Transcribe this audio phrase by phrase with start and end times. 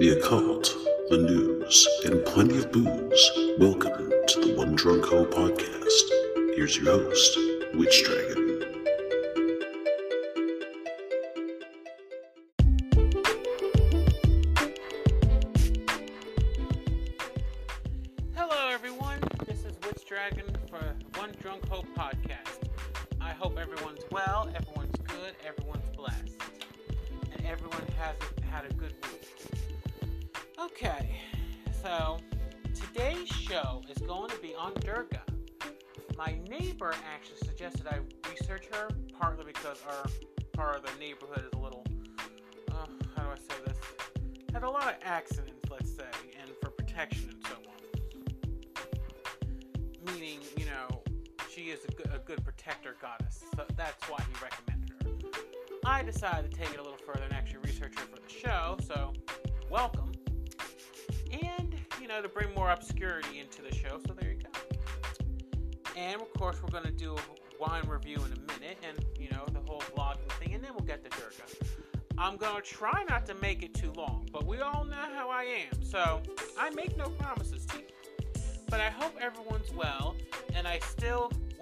[0.00, 0.74] the occult,
[1.10, 3.30] the news, and plenty of booze.
[3.58, 6.56] Welcome to the One Drunk Ho podcast.
[6.56, 7.38] Here's your host,
[7.74, 8.49] Witch Dragon.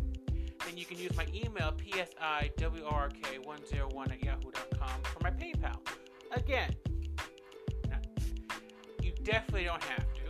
[0.65, 5.77] Then you can use my email, psiwork101 at yahoo.com, for my PayPal.
[6.33, 6.75] Again,
[9.23, 10.21] definitely don't have to.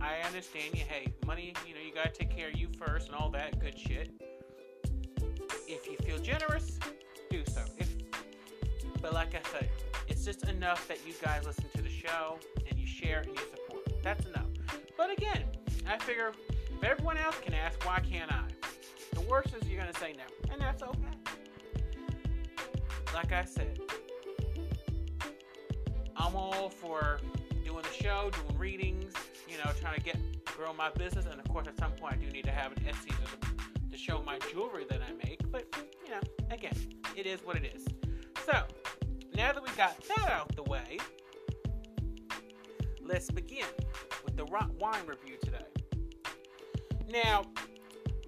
[0.00, 0.82] I understand you.
[0.88, 3.78] Hey, money, you know, you gotta take care of you first and all that good
[3.78, 4.10] shit.
[5.68, 6.78] If you feel generous,
[7.30, 7.62] do so.
[7.78, 7.88] If,
[9.00, 9.68] but like I said,
[10.08, 12.38] it's just enough that you guys listen to the show
[12.68, 14.02] and you share and you support.
[14.02, 14.46] That's enough.
[14.96, 15.44] But again,
[15.88, 18.42] I figure if everyone else can ask, why can't I?
[19.12, 20.98] The worst is you're gonna say no, and that's okay.
[23.14, 23.78] Like I said,
[26.16, 27.18] I'm all for
[27.62, 29.12] doing the show, doing readings,
[29.48, 30.16] you know, trying to get
[30.56, 32.84] grow my business, and of course, at some point, I do need to have an
[32.84, 35.40] Etsy to, to show my jewelry that I make.
[35.50, 35.66] But
[36.04, 36.74] you know, again,
[37.16, 37.84] it is what it is.
[38.46, 38.62] So
[39.34, 40.98] now that we got that out the way,
[43.00, 43.66] let's begin
[44.24, 45.64] with the wine review today.
[47.10, 47.42] Now,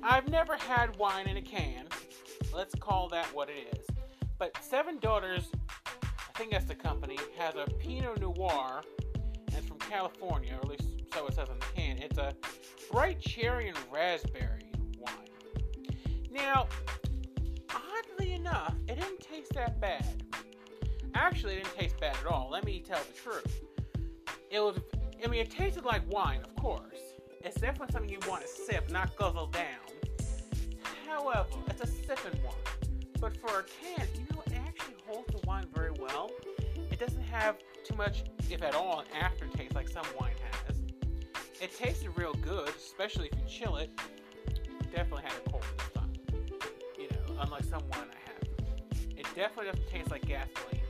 [0.03, 1.87] I've never had wine in a can.
[2.53, 3.87] Let's call that what it is.
[4.39, 5.51] But Seven Daughters,
[5.95, 8.83] I think that's the company, has a Pinot Noir
[9.89, 11.99] California, or at least so it says on the can.
[11.99, 12.35] It's a
[12.91, 15.15] bright cherry and raspberry wine.
[16.31, 16.67] Now,
[17.71, 20.25] oddly enough, it didn't taste that bad.
[21.15, 22.49] Actually, it didn't taste bad at all.
[22.51, 23.63] Let me tell the truth.
[24.51, 24.79] It was,
[25.25, 26.99] I mean, it tasted like wine, of course.
[27.43, 29.65] It's definitely something you want to sip, not guzzle down.
[31.07, 32.55] However, it's a sipping wine.
[33.21, 36.31] But for a can, you know, it actually holds the wine very well.
[36.91, 40.33] It doesn't have too much, if at all, aftertaste like some wine
[40.67, 40.77] has.
[41.61, 43.91] It tasted real good, especially if you chill it.
[44.91, 46.13] Definitely had it cold this time.
[46.99, 48.99] You know, unlike some wine I have.
[49.17, 50.81] It definitely doesn't taste like gasoline.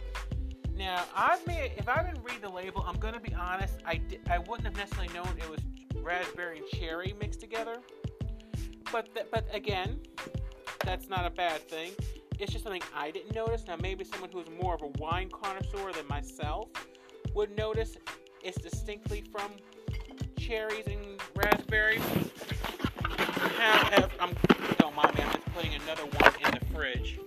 [0.76, 3.76] Now, I've made, if I didn't read the label, I'm gonna be honest.
[3.86, 5.60] I di- I wouldn't have necessarily known it was
[6.02, 7.80] raspberry and cherry mixed together.
[8.90, 10.00] But th- but again,
[10.84, 11.92] that's not a bad thing.
[12.44, 13.64] It's just something I didn't notice.
[13.66, 16.68] Now, maybe someone who's more of a wine connoisseur than myself
[17.34, 17.96] would notice
[18.42, 19.50] it's distinctly from
[20.38, 22.02] cherries and raspberries.
[24.20, 27.18] I'm, oh, don't mind me, I'm just putting another one in the fridge.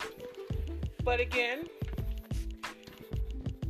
[1.04, 1.68] But again,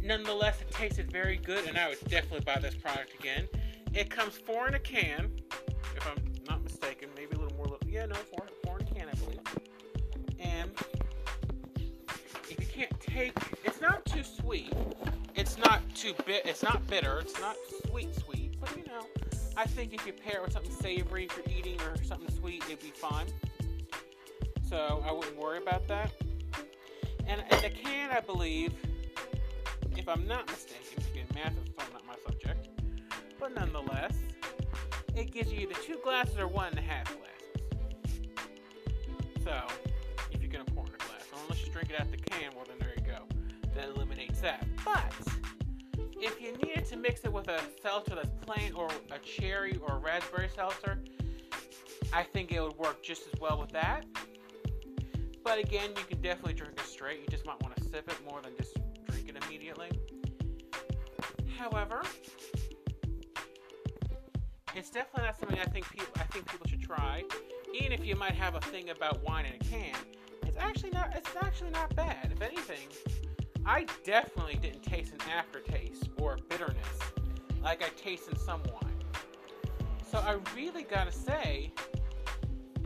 [0.04, 3.48] nonetheless, it tasted very good, and I would definitely buy this product again.
[3.94, 5.32] It comes four in a can,
[5.96, 7.08] if I'm not mistaken.
[7.16, 7.78] Maybe a little more.
[7.88, 8.77] Yeah, no, four, four
[13.18, 14.74] can't it's not too sweet.
[15.36, 16.46] It's not too bit.
[16.46, 17.20] It's not bitter.
[17.20, 17.56] It's not
[17.88, 18.60] sweet, sweet.
[18.60, 19.06] But you know,
[19.56, 22.80] I think if you pair it with something savory for eating or something sweet, it'd
[22.80, 23.28] be fine.
[24.70, 26.12] So I wouldn't worry about that.
[27.28, 28.74] And, and the can I believe,
[29.96, 32.68] if I'm not mistaken, again, math is not my subject,
[33.40, 34.14] but nonetheless,
[35.16, 37.28] it gives you either two glasses or one and a half glasses.
[39.44, 39.62] So,
[40.32, 42.66] if you're gonna pour in a glass, unless you drink it out the can, well
[42.68, 43.07] then there you go.
[43.78, 44.66] That eliminates that.
[44.84, 45.14] But
[46.20, 49.98] if you needed to mix it with a seltzer that's plain or a cherry or
[49.98, 50.98] a raspberry seltzer,
[52.12, 54.04] I think it would work just as well with that.
[55.44, 57.20] But again, you can definitely drink it straight.
[57.20, 58.78] You just might want to sip it more than just
[59.08, 59.92] drink it immediately.
[61.56, 62.02] However,
[64.76, 67.24] it's definitely not something I think people I think people should try.
[67.76, 69.96] Even if you might have a thing about wine in a can,
[70.48, 72.32] it's actually not it's actually not bad.
[72.32, 72.88] If anything,
[73.68, 77.00] I definitely didn't taste an aftertaste or bitterness
[77.62, 78.96] like I taste in some wine.
[80.10, 81.74] So I really gotta say,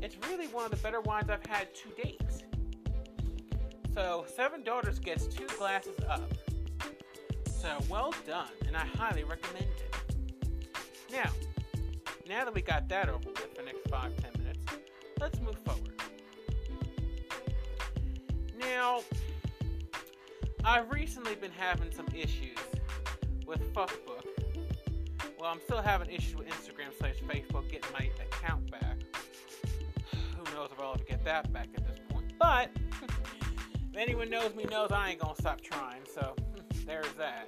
[0.02, 2.20] it's really one of the better wines I've had to date.
[3.94, 6.34] So Seven Daughters gets two glasses up.
[7.46, 9.96] So well done, and I highly recommend it.
[11.12, 11.30] Now,
[12.28, 14.66] now that we got that over with for the next five, ten minutes,
[15.20, 15.94] let's move forward.
[18.58, 19.02] Now,
[20.64, 22.58] I've recently been having some issues
[23.48, 24.26] with Fuckbook.
[25.40, 28.98] Well, I'm still having issues with Instagram slash Facebook getting my account back.
[30.38, 32.34] Who knows if I'll ever get that back at this point.
[32.38, 32.70] But,
[33.02, 36.36] if anyone knows me knows I ain't gonna stop trying, so
[36.86, 37.48] there's that.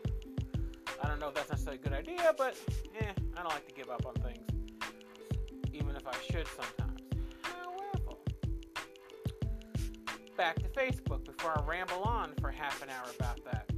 [1.03, 2.57] I don't know if that's necessarily a good idea, but
[2.99, 4.47] eh, I don't like to give up on things.
[5.71, 6.92] Even if I should sometimes.
[10.35, 13.69] Back to Facebook before I ramble on for half an hour about that.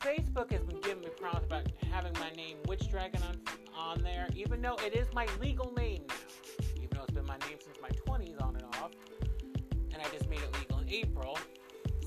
[0.00, 3.38] Facebook has been giving me problems about having my name Witch Dragon on,
[3.76, 6.14] on there, even though it is my legal name now.
[6.76, 8.92] Even though it's been my name since my 20s on and off.
[9.92, 11.36] And I just made it legal in April.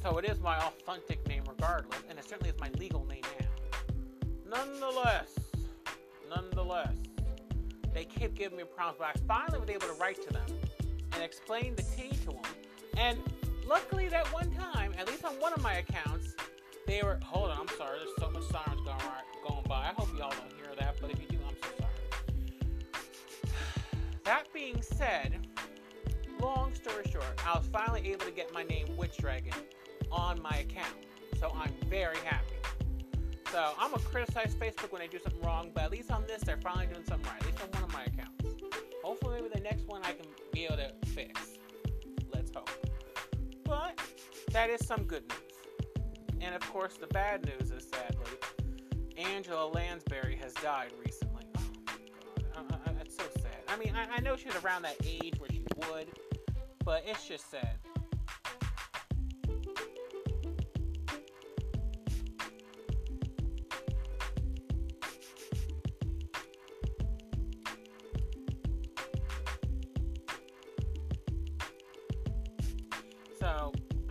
[0.02, 4.58] So it is my authentic name regardless, and it certainly is my legal name now.
[4.58, 5.38] Nonetheless,
[6.30, 6.96] nonetheless,
[7.94, 10.46] they keep giving me problems, but I finally was able to write to them
[11.14, 12.42] and explain the tea to them.
[12.98, 13.20] And
[13.68, 16.36] luckily, that one time, at least on one of my accounts,
[16.86, 17.20] they were.
[17.26, 18.00] Hold on, I'm sorry.
[18.00, 18.98] There's so much sirens going
[19.48, 19.90] going by.
[19.90, 21.92] I hope y'all don't hear that, but if you do, I'm so sorry.
[24.24, 25.48] That being said,
[26.42, 29.54] long story short, I was finally able to get my name Witch Dragon
[30.12, 30.96] on my account,
[31.40, 32.56] so I'm very happy.
[33.52, 36.42] So I'm gonna criticize Facebook when they do something wrong, but at least on this,
[36.42, 37.42] they're finally doing something right.
[37.42, 38.43] At least on one of my accounts.
[39.04, 41.58] Hopefully, maybe the next one I can be able to fix.
[42.34, 42.70] Let's hope.
[43.66, 44.00] But
[44.52, 46.00] that is some good news.
[46.42, 48.32] And of course, the bad news is sadly,
[49.18, 51.44] Angela Lansbury has died recently.
[51.56, 53.62] Oh my god, uh, uh, it's so sad.
[53.68, 56.08] I mean, I, I know she was around that age where she would,
[56.84, 57.78] but it's just sad.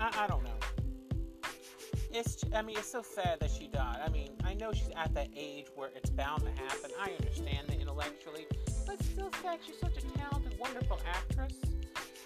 [0.03, 0.51] I, I don't know.
[2.11, 4.01] It's, I mean, it's so sad that she died.
[4.05, 6.91] I mean, I know she's at that age where it's bound to happen.
[7.01, 8.47] I understand that intellectually,
[8.85, 9.61] but still sad.
[9.65, 11.55] She's such a talented, wonderful actress.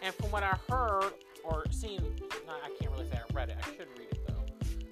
[0.02, 1.12] And from what I heard
[1.44, 2.00] or seen,
[2.46, 3.58] no, I can't really say I read it.
[3.62, 4.44] I should read it though.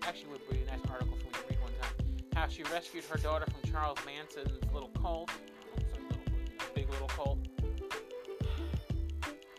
[0.06, 2.06] Actually, would be a nice article for me to read one time.
[2.34, 5.30] How she rescued her daughter from Charles Manson's little cult.
[5.30, 7.38] I won't say little, big little cult.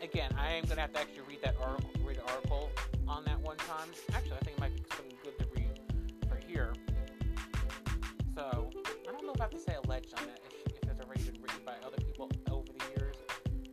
[0.00, 2.70] Again, I am gonna have to actually read that article, read an article
[3.08, 3.88] on that one time.
[4.14, 4.82] Actually, I think it might be
[5.22, 5.80] good to read
[6.28, 6.72] for here.
[8.34, 8.70] So
[9.08, 11.22] I don't know if I have to say alleged on that if, if it's already
[11.22, 13.16] been written by other people over the years.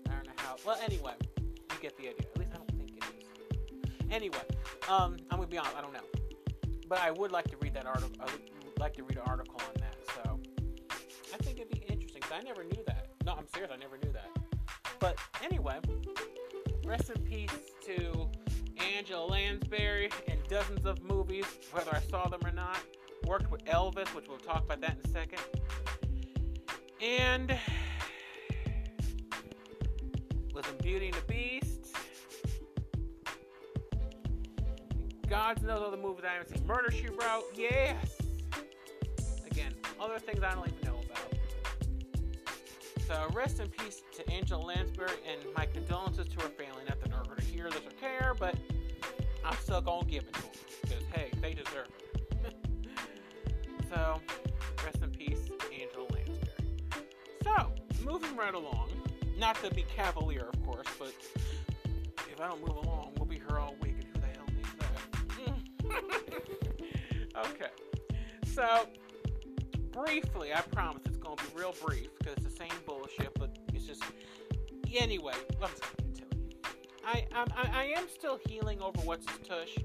[0.10, 0.56] I don't know how.
[0.66, 1.14] Well, anyway,
[1.48, 2.28] you get the idea.
[2.34, 4.06] At least I don't think it is.
[4.12, 4.44] Anyway,
[4.90, 5.76] um, I'm gonna be honest.
[5.76, 6.08] I don't know,
[6.88, 8.12] but I would like to read that article.
[8.20, 9.96] I would like to read an article on that.
[10.16, 10.40] So
[11.34, 13.10] I think it'd be interesting because I never knew that.
[13.26, 13.72] No, I'm serious.
[13.74, 14.30] I never knew that.
[15.00, 15.80] But anyway,
[16.86, 17.52] rest in peace
[17.86, 18.30] to
[18.98, 22.80] Angela Lansbury in dozens of movies, whether I saw them or not.
[23.26, 25.40] Worked with Elvis, which we'll talk about that in a second.
[27.02, 27.58] And
[30.54, 31.96] was in Beauty and the Beast.
[35.28, 36.68] God knows other movies I haven't seen.
[36.68, 38.18] Murder She Wrote, yes.
[39.50, 41.34] Again, other things I don't even know about.
[43.08, 46.84] So rest in peace to Angela Lansbury and my condolences to her family.
[46.88, 48.56] Not that to hear this or care, but
[49.46, 51.88] I'm still gonna give it to them because hey, they deserve
[52.46, 52.56] it.
[53.90, 54.22] so,
[54.84, 56.40] rest in peace, Angela Lansbury.
[57.44, 57.72] So,
[58.06, 58.90] moving right along.
[59.38, 61.14] Not to be cavalier, of course, but
[62.32, 65.94] if I don't move along, we'll be here all week, and who the hell needs
[67.34, 67.48] that?
[67.48, 67.72] okay.
[68.46, 68.88] So,
[69.92, 73.86] briefly, I promise it's gonna be real brief because it's the same bullshit, but it's
[73.86, 74.04] just.
[74.96, 75.34] Anyway,
[77.06, 79.78] I, I, I am still healing over what's tush.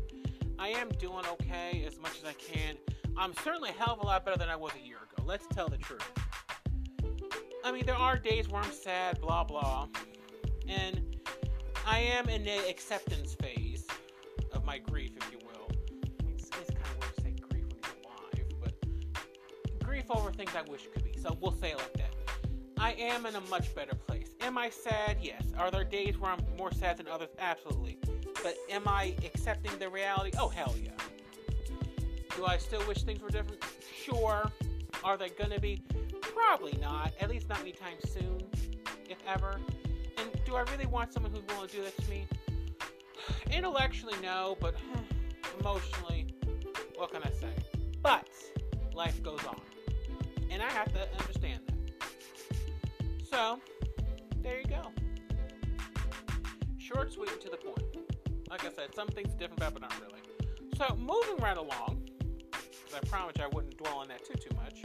[0.58, 2.76] I am doing okay as much as I can.
[3.16, 5.24] I'm certainly a hell of a lot better than I was a year ago.
[5.26, 6.08] Let's tell the truth.
[7.64, 9.88] I mean, there are days where I'm sad, blah, blah.
[10.68, 11.16] And
[11.86, 13.86] I am in the acceptance phase
[14.52, 15.68] of my grief, if you will.
[16.34, 20.52] It's, it's kind of weird to say grief when you're alive, but grief over things
[20.56, 21.18] I wish could be.
[21.20, 22.14] So we'll say it like that.
[22.78, 24.17] I am in a much better place.
[24.40, 25.18] Am I sad?
[25.20, 25.42] Yes.
[25.58, 27.28] Are there days where I'm more sad than others?
[27.38, 27.98] Absolutely.
[28.42, 30.30] But am I accepting the reality?
[30.38, 30.90] Oh, hell yeah.
[32.36, 33.62] Do I still wish things were different?
[34.04, 34.50] Sure.
[35.02, 35.82] Are they going to be?
[36.20, 37.12] Probably not.
[37.20, 38.42] At least not anytime soon,
[39.08, 39.58] if ever.
[40.18, 42.26] And do I really want someone who's willing to do that to me?
[43.50, 44.74] Intellectually, no, but
[45.60, 46.28] emotionally,
[46.96, 47.50] what can I say?
[48.02, 48.28] But
[48.94, 49.60] life goes on.
[50.50, 51.74] And I have to understand that.
[53.28, 53.60] So,
[54.42, 54.82] there you go.
[56.78, 57.82] Short, sweet, and to the point.
[58.50, 60.20] Like I said, some things are different but not really.
[60.76, 62.08] So, moving right along,
[62.50, 64.82] because I promised I wouldn't dwell on that too too much.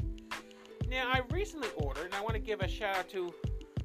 [0.90, 3.34] Now, I recently ordered, and I want to give a shout out to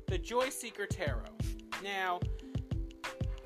[0.09, 1.25] the Joy Seeker Tarot.
[1.83, 2.19] Now,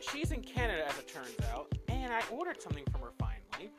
[0.01, 3.73] she's in Canada, as it turns out, and I ordered something from her finally,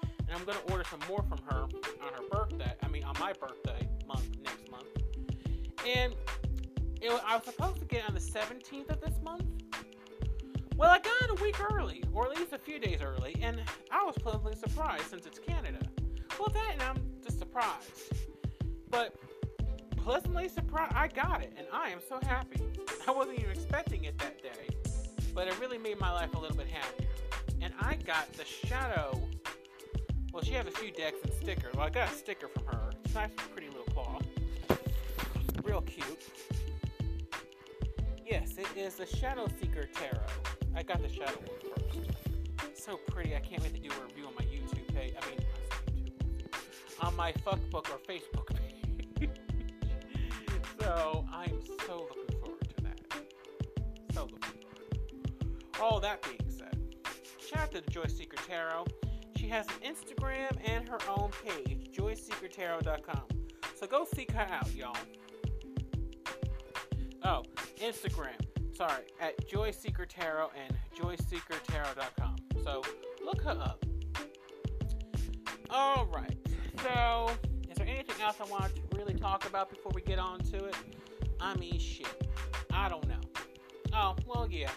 [0.00, 2.72] and I'm going to order some more from her on her birthday.
[2.82, 4.86] I mean, on my birthday month next month,
[5.86, 6.14] and
[7.00, 9.44] it, I was supposed to get on the 17th of this month
[10.80, 13.60] well, I got it a week early, or at least a few days early, and
[13.92, 15.78] I was pleasantly surprised since it's Canada.
[16.38, 18.14] Well, that and I'm just surprised.
[18.90, 19.14] But
[19.98, 22.62] pleasantly surprised, I got it, and I am so happy.
[23.06, 24.74] I wasn't even expecting it that day,
[25.34, 27.08] but it really made my life a little bit happier.
[27.60, 29.20] And I got the Shadow.
[30.32, 31.74] Well, she has a few decks and stickers.
[31.74, 32.90] Well, I got a sticker from her.
[33.04, 34.18] It's nice, pretty little claw.
[35.62, 36.24] Real cute.
[38.30, 40.22] Yes, it is the Shadow Seeker Tarot.
[40.76, 42.80] I got the shadow one first.
[42.80, 43.34] so pretty.
[43.34, 45.14] I can't wait to do a review on my YouTube page.
[45.20, 45.40] I mean,
[47.00, 49.30] on my fuckbook or Facebook page.
[50.80, 51.58] so I'm
[51.88, 53.00] so looking forward to that.
[54.14, 55.80] So looking forward.
[55.82, 56.78] All that being said,
[57.44, 58.86] shout out to the Joy Seeker Tarot.
[59.38, 63.22] She has an Instagram and her own page, joyseekertarot.com.
[63.74, 64.94] So go seek her out, y'all.
[67.24, 67.42] Oh,
[67.78, 68.36] Instagram
[68.80, 72.36] sorry, at Joy Seeker Tarot and joyseekertarot.com.
[72.64, 72.82] So
[73.22, 73.84] look her up.
[75.68, 76.34] All right.
[76.82, 77.30] So,
[77.70, 80.64] is there anything else I want to really talk about before we get on to
[80.64, 80.74] it?
[81.38, 82.32] I mean, shit.
[82.72, 83.20] I don't know.
[83.92, 84.70] Oh, well, yeah.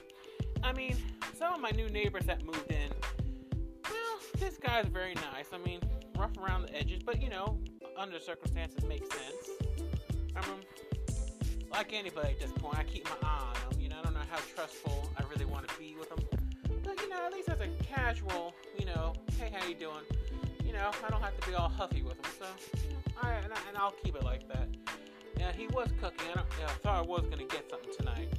[0.64, 0.98] I mean,
[1.34, 2.90] some of my new neighbors that moved in,
[3.90, 5.48] well, this guy's very nice.
[5.54, 5.80] I mean,
[6.18, 7.58] rough around the edges, but you know,
[7.98, 9.50] under circumstances makes sense.
[10.36, 10.60] I mean,
[11.74, 14.14] like anybody at this point, I keep my eye on them You know, I don't
[14.14, 16.20] know how trustful I really want to be with them.
[16.84, 20.06] But you know, at least as a casual, you know, hey, how you doing?
[20.64, 22.32] You know, I don't have to be all huffy with them.
[22.40, 22.46] So,
[22.84, 24.68] you know, I, and, I, will keep it like that.
[25.38, 26.28] Yeah, he was cooking.
[26.36, 28.30] I, I thought I was gonna get something tonight.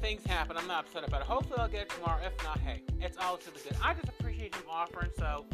[0.00, 0.56] Things happen.
[0.56, 1.26] I'm not upset about it.
[1.26, 2.20] Hopefully, I'll get it tomorrow.
[2.24, 3.76] If not, hey, it's all to the good.
[3.82, 5.10] I just appreciate him offering.
[5.18, 5.44] So,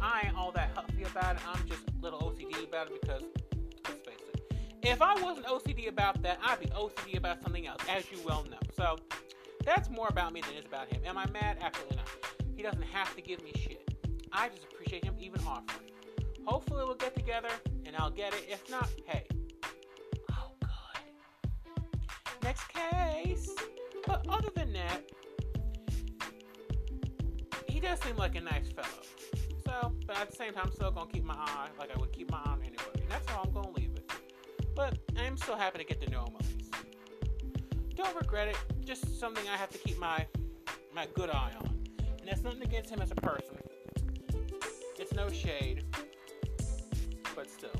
[0.00, 1.42] I ain't all that huffy about it.
[1.46, 3.22] I'm just a little OCD about it because
[4.86, 8.44] if I wasn't OCD about that, I'd be OCD about something else, as you well
[8.50, 8.58] know.
[8.76, 8.96] So
[9.64, 11.00] that's more about me than it is about him.
[11.06, 11.58] Am I mad?
[11.60, 12.08] Absolutely not.
[12.56, 13.88] He doesn't have to give me shit.
[14.32, 15.90] I just appreciate him even offering.
[16.44, 17.48] Hopefully we'll get together
[17.86, 18.46] and I'll get it.
[18.48, 19.26] If not, hey.
[20.32, 21.82] Oh, good.
[22.42, 23.50] Next case.
[24.06, 25.00] But other than that,
[27.68, 28.88] he does seem like a nice fellow.
[29.64, 32.12] So, but at the same time, I'm still gonna keep my eye like I would
[32.12, 33.00] keep my eye on anybody.
[33.00, 33.83] And that's how I'm gonna leave.
[34.74, 36.74] But I am still happy to get to know him at least.
[37.96, 38.56] Don't regret it.
[38.84, 40.26] Just something I have to keep my
[40.94, 41.78] my good eye on.
[41.98, 43.56] And that's nothing against him as a person.
[44.98, 45.84] It's no shade.
[47.34, 47.70] But still.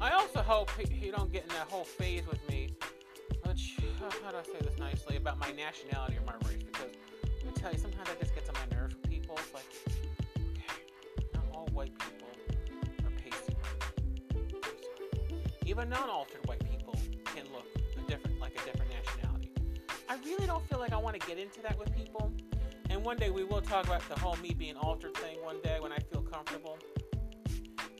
[0.00, 2.70] I also hope he, he don't get in that whole phase with me.
[3.44, 5.16] Which, how do I say this nicely?
[5.16, 6.62] About my nationality or my race.
[6.62, 6.90] Because,
[7.22, 9.38] let me tell you, sometimes that just gets on my nerves with people.
[9.38, 9.64] It's like,
[10.38, 10.82] okay,
[11.34, 12.28] not all white people
[15.76, 16.94] even non-altered white people
[17.34, 17.66] can look
[18.08, 19.52] different, like a different nationality.
[20.08, 22.32] I really don't feel like I want to get into that with people.
[22.88, 25.76] And one day we will talk about the whole me being altered thing one day
[25.78, 26.78] when I feel comfortable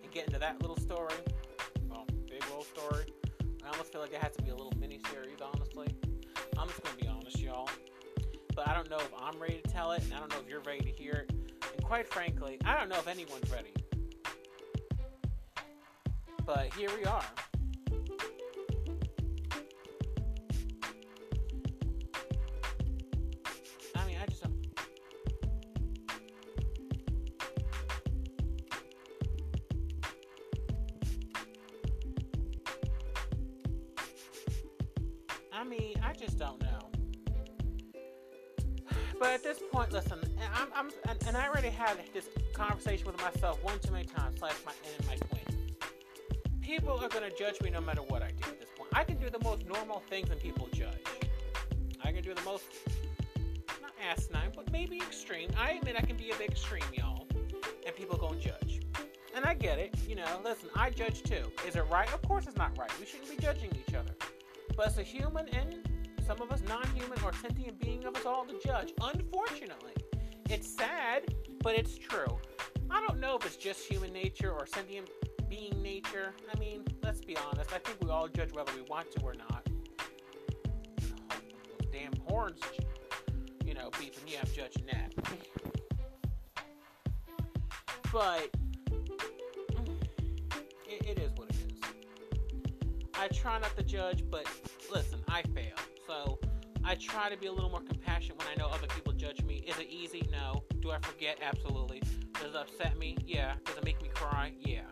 [0.02, 1.12] and get into that little story.
[1.90, 3.04] Well, big little story.
[3.62, 5.95] I almost feel like it has to be a little mini series, honestly.
[6.56, 7.68] I'm just gonna be honest, y'all.
[8.54, 10.49] But I don't know if I'm ready to tell it, and I don't know if
[10.49, 11.30] you're ready to hear it.
[11.75, 13.75] And quite frankly, I don't know if anyone's ready.
[16.47, 17.25] But here we are.
[39.18, 40.18] But at this point, listen,
[40.54, 44.38] I'm, I'm and, and I already had this conversation with myself one too many times,
[44.38, 45.40] slash my and my twin.
[46.61, 48.90] People are gonna judge me no matter what I do at this point.
[48.92, 51.00] I can do the most normal things and people judge.
[52.04, 52.64] I can do the most
[53.80, 55.50] not asinine, but maybe extreme.
[55.56, 57.26] I admit I can be a bit extreme, y'all,
[57.87, 58.82] and people gonna judge.
[59.35, 60.40] And I get it, you know.
[60.44, 61.50] Listen, I judge too.
[61.66, 62.12] Is it right?
[62.12, 62.90] Of course, it's not right.
[62.99, 64.14] We shouldn't be judging each other.
[64.76, 65.88] But as a human and
[66.26, 68.92] some of us non-human or sentient being of us all to judge.
[69.00, 69.92] Unfortunately,
[70.50, 72.38] it's sad, but it's true.
[72.90, 75.09] I don't know if it's just human nature or sentient
[75.49, 76.35] being nature.
[76.52, 77.73] I mean, let's be honest.
[77.73, 79.68] I think we all judge whether we want to or not.
[81.92, 82.61] Damn horns,
[83.64, 84.26] you know, beeping.
[84.26, 85.14] Yeah, I'm judging that.
[88.12, 88.50] but
[90.88, 91.78] it, it is what it is.
[93.14, 94.49] I try not to judge, but
[94.90, 95.76] listen, I fail.
[96.06, 96.38] So
[96.84, 99.64] I try to be a little more compassionate when I know other people judge me.
[99.66, 100.22] Is it easy?
[100.30, 100.62] No.
[100.80, 101.38] Do I forget?
[101.42, 102.00] Absolutely.
[102.34, 103.16] Does it upset me?
[103.26, 103.54] Yeah.
[103.64, 104.52] Does it make me cry?
[104.60, 104.82] Yeah.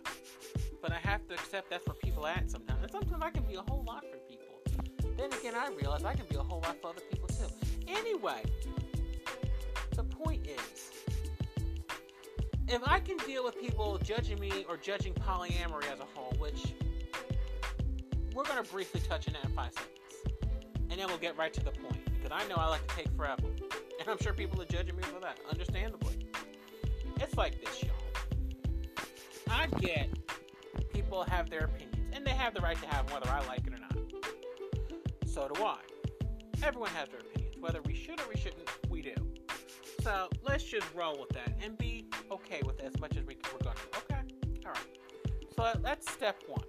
[0.82, 2.82] But I have to accept that's where people at sometimes.
[2.82, 5.14] And sometimes I can be a whole lot for people.
[5.16, 7.46] Then again, I realize I can be a whole lot for other people too.
[7.86, 8.42] Anyway,
[9.94, 10.90] the point is,
[12.66, 16.74] if I can deal with people judging me or judging polyamory as a whole, which
[18.34, 20.03] we're going to briefly touch on that in five seconds
[20.94, 23.08] and then we'll get right to the point because I know I like to take
[23.16, 23.48] forever,
[23.98, 26.28] and I'm sure people are judging me for that, understandably.
[27.16, 27.90] It's like this, y'all.
[29.50, 30.08] I get
[30.92, 33.66] people have their opinions, and they have the right to have them whether I like
[33.66, 35.28] it or not.
[35.28, 35.78] So do I.
[36.62, 39.14] Everyone has their opinions, whether we should or we shouldn't, we do.
[40.00, 43.36] So let's just roll with that and be okay with it as much as we,
[43.52, 43.98] we're going to.
[43.98, 44.22] Okay?
[44.64, 45.74] All right.
[45.74, 46.62] So that's step one.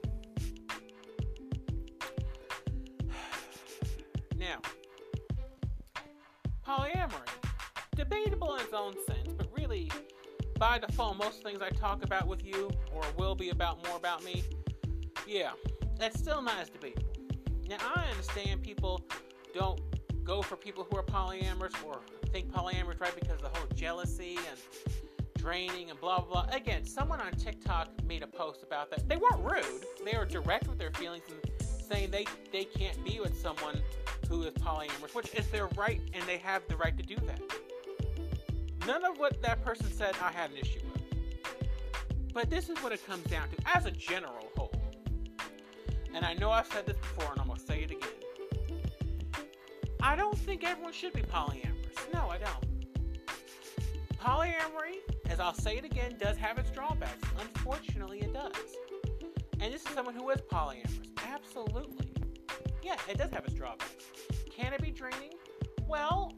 [4.45, 4.59] Now,
[6.67, 7.27] polyamory,
[7.95, 9.89] debatable in its own sense, but really,
[10.59, 14.23] by default, most things I talk about with you or will be about more about
[14.23, 14.43] me,
[15.25, 15.49] yeah,
[15.97, 17.11] that's still not as debatable.
[17.67, 19.01] Now, I understand people
[19.55, 19.81] don't
[20.23, 24.37] go for people who are polyamorous or think polyamorous right because of the whole jealousy
[24.37, 24.59] and
[25.39, 26.55] draining and blah blah blah.
[26.55, 29.09] Again, someone on TikTok made a post about that.
[29.09, 29.85] They weren't rude.
[30.05, 31.54] They were direct with their feelings and
[31.87, 33.81] saying they they can't be with someone
[34.27, 37.41] who is polyamorous, which is their right, and they have the right to do that.
[38.87, 41.01] None of what that person said I had an issue with.
[42.33, 44.73] But this is what it comes down to as a general whole.
[46.13, 48.09] And I know I've said this before, and I'm going to say it again.
[50.01, 52.13] I don't think everyone should be polyamorous.
[52.13, 52.75] No, I don't.
[54.19, 57.27] Polyamory, as I'll say it again, does have its drawbacks.
[57.39, 58.53] Unfortunately, it does.
[59.65, 61.09] And this is someone who is polyamorous.
[61.27, 62.07] Absolutely.
[62.83, 63.95] Yeah, it does have its drawbacks.
[64.55, 65.31] Can it be draining?
[65.87, 66.33] Well,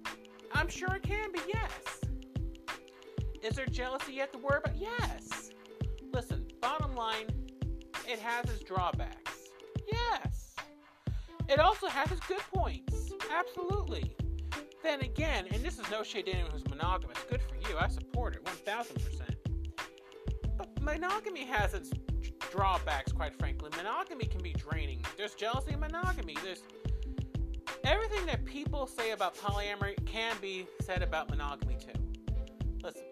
[0.54, 2.00] I'm sure it can be, yes.
[3.44, 4.78] Is there jealousy you have to worry about?
[4.78, 5.52] Yes.
[6.13, 7.26] Listen, bottom line,
[8.08, 9.50] it has its drawbacks.
[9.92, 10.56] Yes.
[11.50, 13.12] It also has its good points.
[13.30, 14.16] Absolutely.
[14.84, 17.18] Then again, and this is no shade to anyone who's monogamous.
[17.30, 17.78] Good for you.
[17.78, 19.22] I support it 1000%.
[20.58, 21.92] But monogamy has its
[22.52, 23.69] drawbacks, quite frankly.
[23.76, 25.00] Monogamy can be draining.
[25.17, 26.36] There's jealousy in monogamy.
[26.43, 26.63] There's
[27.84, 32.00] everything that people say about polyamory can be said about monogamy too.
[32.84, 33.04] Listen,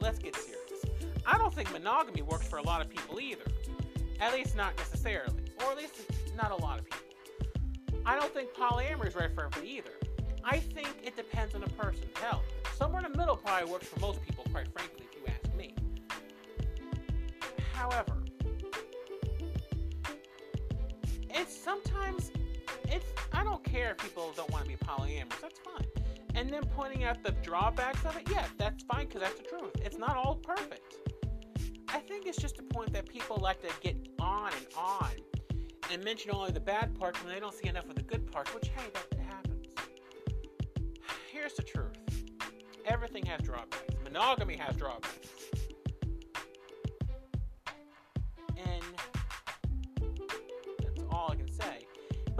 [0.00, 0.84] let's get serious.
[1.26, 3.44] I don't think monogamy works for a lot of people either.
[4.20, 5.94] At least not necessarily, or at least
[6.36, 6.98] not a lot of people.
[8.04, 9.90] I don't think polyamory is right for everybody either.
[10.44, 12.04] I think it depends on the person.
[12.14, 12.42] Hell,
[12.78, 15.74] somewhere in the middle probably works for most people, quite frankly, if you ask me.
[17.72, 18.22] However,
[21.36, 22.32] it's sometimes
[22.88, 25.40] it's I don't care if people don't want to be polyamorous.
[25.40, 25.86] That's fine.
[26.34, 29.72] And then pointing out the drawbacks of it, yeah, that's fine because that's the truth.
[29.82, 30.96] It's not all perfect.
[31.88, 35.10] I think it's just a point that people like to get on and on
[35.90, 38.52] and mention only the bad parts when they don't see enough of the good parts,
[38.54, 39.66] which, hey, that happens.
[41.30, 41.96] Here's the truth
[42.86, 45.35] everything has drawbacks, monogamy has drawbacks.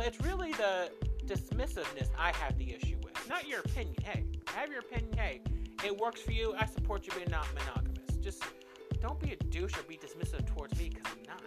[0.07, 0.89] It's really the
[1.27, 3.97] dismissiveness I have the issue with, not your opinion.
[4.05, 5.13] Hey, have your opinion.
[5.17, 5.41] Hey,
[5.85, 6.55] it works for you.
[6.57, 8.17] I support you being not monogamous.
[8.21, 8.45] Just
[9.01, 11.43] don't be a douche or be dismissive towards me because I'm not.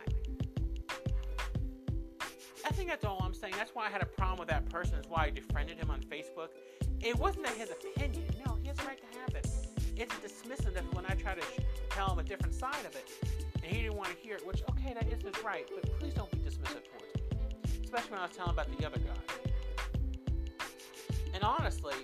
[2.65, 3.54] I think that's all I'm saying.
[3.56, 4.95] That's why I had a problem with that person.
[4.95, 6.50] That's why I defriended him on Facebook.
[7.00, 8.26] It wasn't that his opinion.
[8.45, 9.48] No, he has a right to have it.
[9.95, 11.41] It's dismissive when I try to
[11.91, 13.10] tell him a different side of it,
[13.56, 14.45] and he didn't want to hear it.
[14.45, 17.19] Which, okay, that is his right, but please don't be dismissive towards me.
[17.91, 20.63] Especially when I was telling about the other guy.
[21.34, 21.95] And honestly,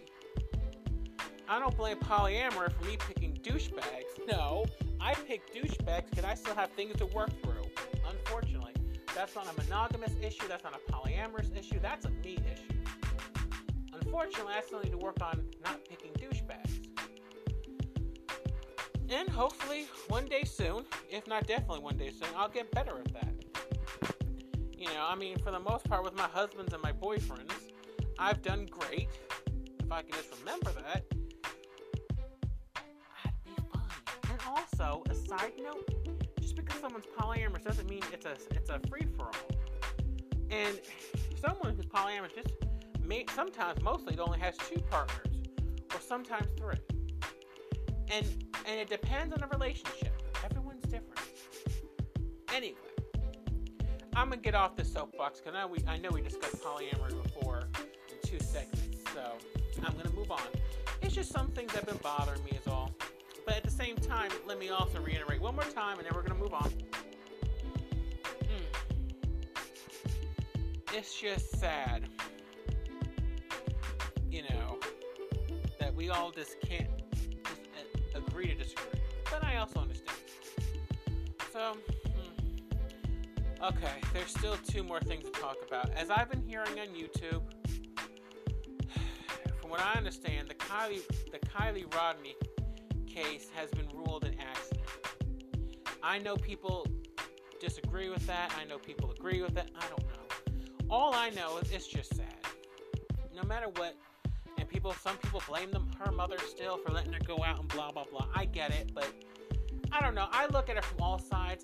[1.47, 4.17] I don't blame polyamory for me picking douchebags.
[4.27, 4.65] No,
[4.99, 7.69] I pick douchebags because I still have things to work through.
[8.09, 8.73] Unfortunately,
[9.13, 10.47] that's not a monogamous issue.
[10.47, 11.79] That's not a polyamorous issue.
[11.79, 12.79] That's a me issue.
[13.93, 16.79] Unfortunately, I still need to work on not picking douchebags.
[19.11, 23.13] And hopefully, one day soon, if not definitely one day soon, I'll get better at
[23.13, 23.34] that.
[24.85, 27.51] You know, I mean, for the most part, with my husbands and my boyfriends,
[28.19, 29.09] I've done great.
[29.79, 31.03] If I can just remember that,
[33.23, 33.81] that'd be fun.
[34.29, 35.89] And also, a side note,
[36.39, 39.57] just because someone's polyamorous doesn't mean it's a it's a free for all.
[40.51, 40.79] And
[41.41, 42.51] someone who's polyamorous just
[43.03, 45.35] may, sometimes, mostly, it only has two partners,
[45.95, 46.77] or sometimes three.
[48.11, 48.25] And
[48.67, 50.13] and it depends on the relationship.
[50.43, 51.21] Everyone's different.
[52.53, 52.94] Anyway,
[54.15, 57.67] I'm gonna get off the soapbox because I, I know we discussed polyamory before
[58.09, 59.33] in two segments, so
[59.85, 60.39] I'm gonna move on.
[61.01, 62.91] It's just some things that have been bothering me, is all.
[63.45, 66.21] But at the same time, let me also reiterate one more time, and then we're
[66.21, 66.71] gonna move on.
[68.39, 68.63] Hmm.
[70.93, 72.07] It's just sad,
[74.31, 74.79] you know,
[75.77, 76.89] that we all just can't
[78.15, 79.01] agree to disagree.
[79.29, 80.17] But I also understand.
[81.51, 81.75] So.
[83.63, 85.89] Okay, there's still two more things to talk about.
[85.91, 87.41] As I've been hearing on YouTube,
[89.61, 92.33] from what I understand, the Kiely the Kiely Rodni
[93.07, 94.85] case has been ruled an accident.
[96.03, 96.85] I know people
[97.61, 98.53] disagree with that.
[98.59, 99.71] I know people agree with that.
[99.75, 100.85] I don't know.
[100.89, 102.35] All I know is it's just sad.
[103.33, 103.95] No matter what
[104.57, 107.67] and people, some people blame them, her mother still for letting her go out and
[107.69, 108.27] blah blah blah.
[108.35, 109.11] I get it, but
[109.91, 110.27] I don't know.
[110.31, 111.63] I look at it from all sides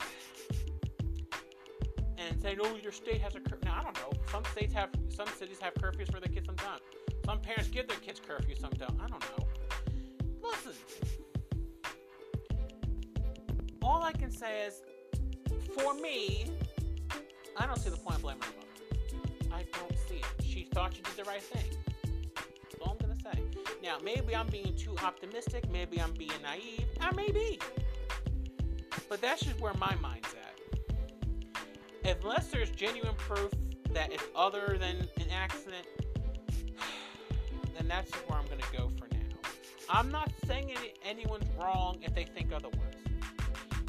[2.29, 4.11] and say, "Oh, your state has a curfew." Now I don't know.
[4.31, 6.45] Some states have, some cities have curfews for their kids.
[6.45, 6.81] Some don't.
[7.25, 8.59] Some parents give their kids curfews.
[8.59, 8.99] Some don't.
[9.01, 9.47] I don't know.
[10.43, 10.73] Listen,
[13.81, 14.81] all I can say is,
[15.77, 16.45] for me,
[17.57, 19.53] I don't see the point of blaming her mother.
[19.53, 20.25] I don't see it.
[20.43, 21.69] She thought she did the right thing.
[22.35, 23.43] That's all I'm gonna say.
[23.83, 27.59] Now, maybe I'm being too optimistic, maybe I'm being naive, I may be.
[29.09, 30.60] But that's just where my mind's at.
[32.03, 33.51] Unless there's genuine proof
[33.91, 35.85] that it's other than an accident,
[37.77, 39.19] then that's where I'm going to go for now.
[39.89, 42.77] I'm not saying any, anyone's wrong if they think otherwise.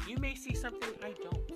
[0.07, 1.51] You may see something I don't.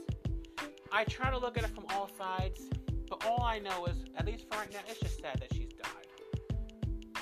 [0.92, 2.62] I try to look at it from all sides,
[3.10, 5.74] but all I know is, at least for right now, it's just sad that she's
[5.74, 6.58] died.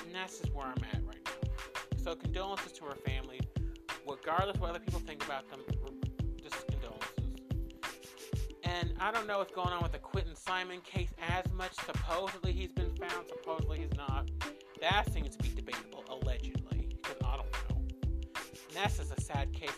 [0.04, 2.02] And that's just where I'm at right now.
[2.02, 3.40] so condolences to her family,
[4.08, 5.60] regardless of what other people think about them.
[8.66, 11.72] And I don't know what's going on with the Quinton Simon case as much.
[11.74, 13.28] Supposedly he's been found.
[13.28, 14.28] Supposedly he's not.
[14.80, 16.88] That seems to be debatable, allegedly.
[16.90, 17.82] Because I don't know.
[18.74, 19.70] That's just a sad case.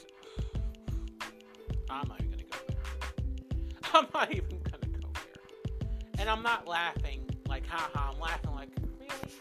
[1.91, 3.91] I'm not even gonna go there.
[3.95, 5.89] I'm not even gonna go there.
[6.19, 8.13] And I'm not laughing like haha.
[8.13, 9.33] I'm laughing like really.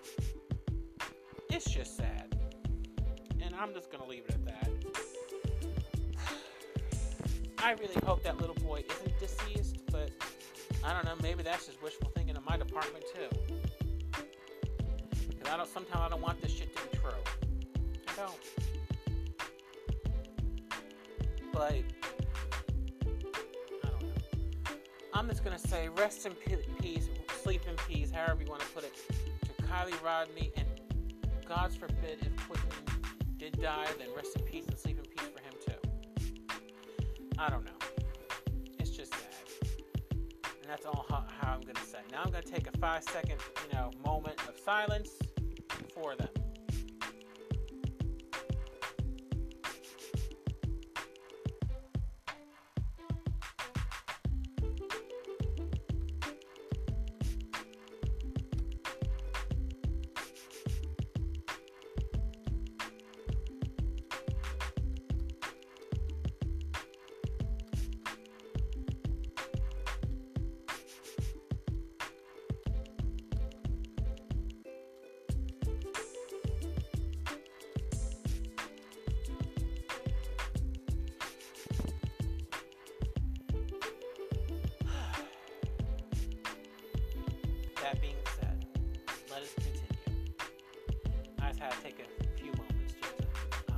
[1.50, 2.38] It's just sad.
[3.42, 4.72] And I'm just gonna leave it at that.
[7.60, 10.12] I really hope that little boy isn't deceased, but
[10.84, 11.16] I don't know.
[11.22, 13.30] Maybe that's just wishful thinking in my department too.
[15.28, 15.68] Because I don't.
[15.68, 17.12] Sometimes I don't want this shit to be true.
[18.08, 18.40] I don't.
[21.52, 21.84] But
[23.84, 24.14] I don't know.
[25.14, 27.10] I'm just gonna say rest in peace,
[27.42, 28.96] sleep in peace, however you want to put it,
[29.42, 30.68] to Kiely Rodni, and
[31.48, 32.70] God's forbid if Quinton
[33.38, 34.97] did die, then rest in peace and sleep
[37.40, 37.72] I don't know.
[38.80, 39.22] It's just sad.
[40.44, 42.00] And that's all how, how I'm going to say.
[42.12, 45.12] Now I'm going to take a five second, you know, moment of silence
[45.94, 46.30] for them.
[91.84, 93.26] Take a few moments just to,
[93.70, 93.74] I.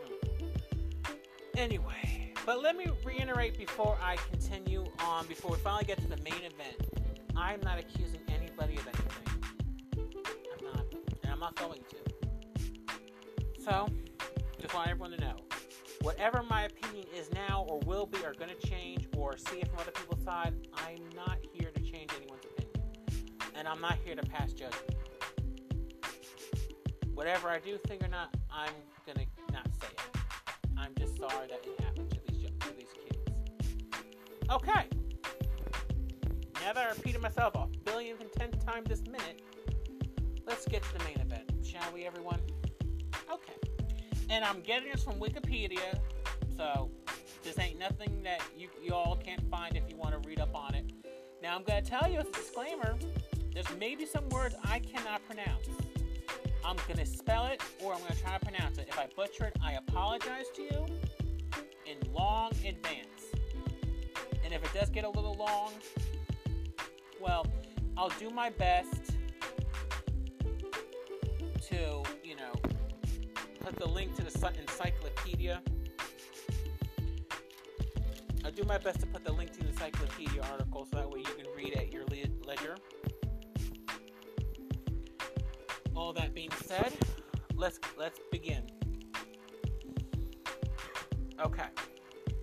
[0.00, 1.58] Hmm.
[1.58, 6.16] Anyway, but let me reiterate before I continue on, before we finally get to the
[6.18, 6.90] main event.
[7.36, 9.12] I'm not accusing anybody of anything.
[10.58, 10.84] I'm not,
[11.22, 11.96] and I'm not going to.
[13.62, 13.88] So,
[14.60, 15.36] just want everyone to know
[16.02, 19.68] whatever my opinion is now or will be or going to change or see it
[19.68, 22.92] from other people's side, I'm not here to change anyone's opinion.
[23.56, 24.94] And I'm not here to pass judgment.
[27.16, 28.68] Whatever I do think or not, I'm
[29.06, 29.14] to
[29.50, 30.18] not say it.
[30.76, 33.18] I'm just sorry that it happened to these, to these kids.
[34.50, 34.84] Okay.
[36.60, 39.40] Now that I repeated myself a billion and ten times this minute,
[40.46, 42.38] let's get to the main event, shall we, everyone?
[43.32, 43.54] Okay.
[44.28, 45.98] And I'm getting this from Wikipedia,
[46.54, 46.90] so
[47.42, 50.54] this ain't nothing that you, you all can't find if you want to read up
[50.54, 50.92] on it.
[51.42, 52.98] Now, I'm going to tell you as a disclaimer
[53.54, 55.66] there's maybe some words I cannot pronounce.
[56.66, 58.88] I'm going to spell it or I'm going to try to pronounce it.
[58.88, 60.86] If I butcher it, I apologize to you
[61.86, 63.22] in long advance.
[64.44, 65.70] And if it does get a little long,
[67.20, 67.46] well,
[67.96, 69.12] I'll do my best
[71.68, 72.52] to, you know,
[73.60, 75.62] put the link to the encyclopedia.
[78.44, 81.20] I'll do my best to put the link to the encyclopedia article so that way
[81.20, 82.04] you can read at your
[82.44, 82.76] leisure.
[85.96, 86.92] All that being said,
[87.54, 88.64] let's let's begin.
[91.40, 91.68] Okay.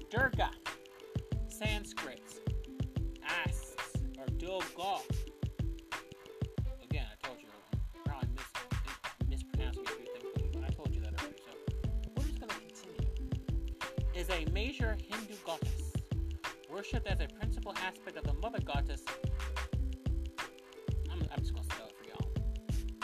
[0.09, 0.49] Durga,
[1.47, 2.21] Sanskrit,
[3.23, 4.97] asks, or Durga.
[6.83, 8.29] Again, I told you, I'm probably
[9.29, 13.09] mis- mispronouncing everything, but I told you that already, so we're just to continue.
[14.15, 15.93] Is a major Hindu goddess,
[16.71, 19.03] worshipped as a principal aspect of the mother goddess.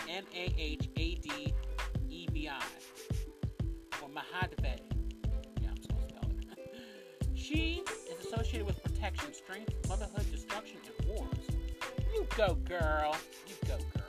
[0.10, 1.54] M A H A D
[2.10, 2.60] E B I,
[4.02, 4.80] or Mahadeve.
[5.62, 6.80] Yeah, I'm going to spell it.
[7.36, 11.30] she is associated with protection, strength, motherhood, destruction, and wars.
[12.12, 13.16] You go, girl.
[13.48, 14.00] You go, girl.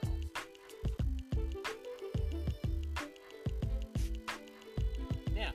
[5.35, 5.53] Now,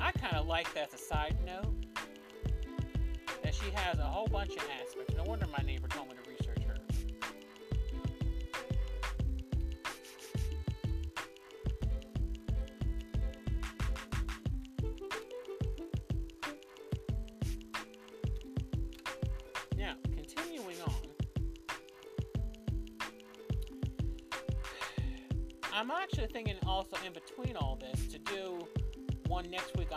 [0.00, 1.74] I kind of like that as a side note
[3.44, 5.14] that she has a whole bunch of aspects.
[5.16, 6.21] No wonder my neighbor told me to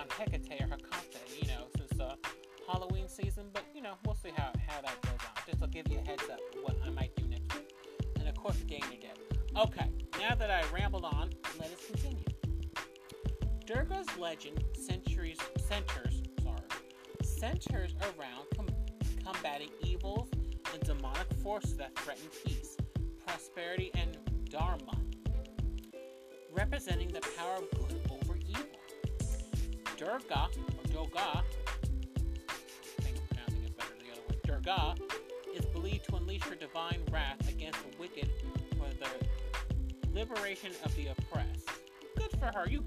[0.05, 0.34] on Hecate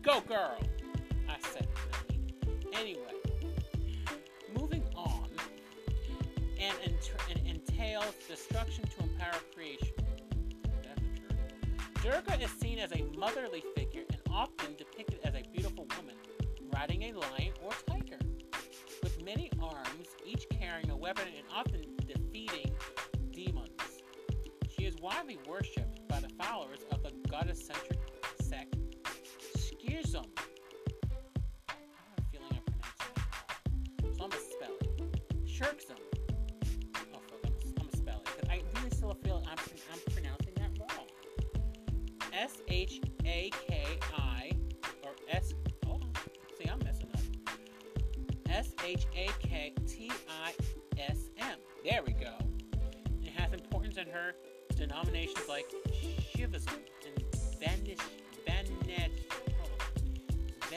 [0.08, 0.56] go, girl.
[1.28, 1.68] I said.
[2.72, 3.12] Anyway,
[4.58, 5.28] moving on,
[6.58, 9.88] and, ent- and entails destruction to empower creation.
[12.02, 16.14] Durga is seen as a motherly figure and often depicted as a beautiful woman
[16.72, 18.18] riding a lion or tiger,
[19.02, 22.70] with many arms, each carrying a weapon and often defeating
[23.30, 23.68] demons.
[24.70, 27.98] She is widely worshipped by the followers of the goddess-centric
[28.40, 28.74] sect
[30.00, 30.24] Schism.
[31.68, 33.26] I have a feeling I'm pronouncing that
[34.00, 34.14] wrong.
[34.16, 36.18] So I'm gonna spell it.
[36.94, 39.58] Oh fuck, I'm, gonna spell it because I really still feel I'm,
[39.92, 41.06] I'm pronouncing that wrong.
[42.32, 44.52] S H A K I
[45.02, 45.54] or S.
[45.88, 46.00] On.
[46.56, 47.20] See, I'm messing up.
[48.50, 50.12] S H A K T
[50.44, 50.52] I
[50.96, 51.58] S M.
[51.82, 52.36] There we go.
[53.24, 54.36] It has importance in her
[54.76, 55.66] denominations like
[56.36, 56.78] Shivism
[58.98, 59.12] and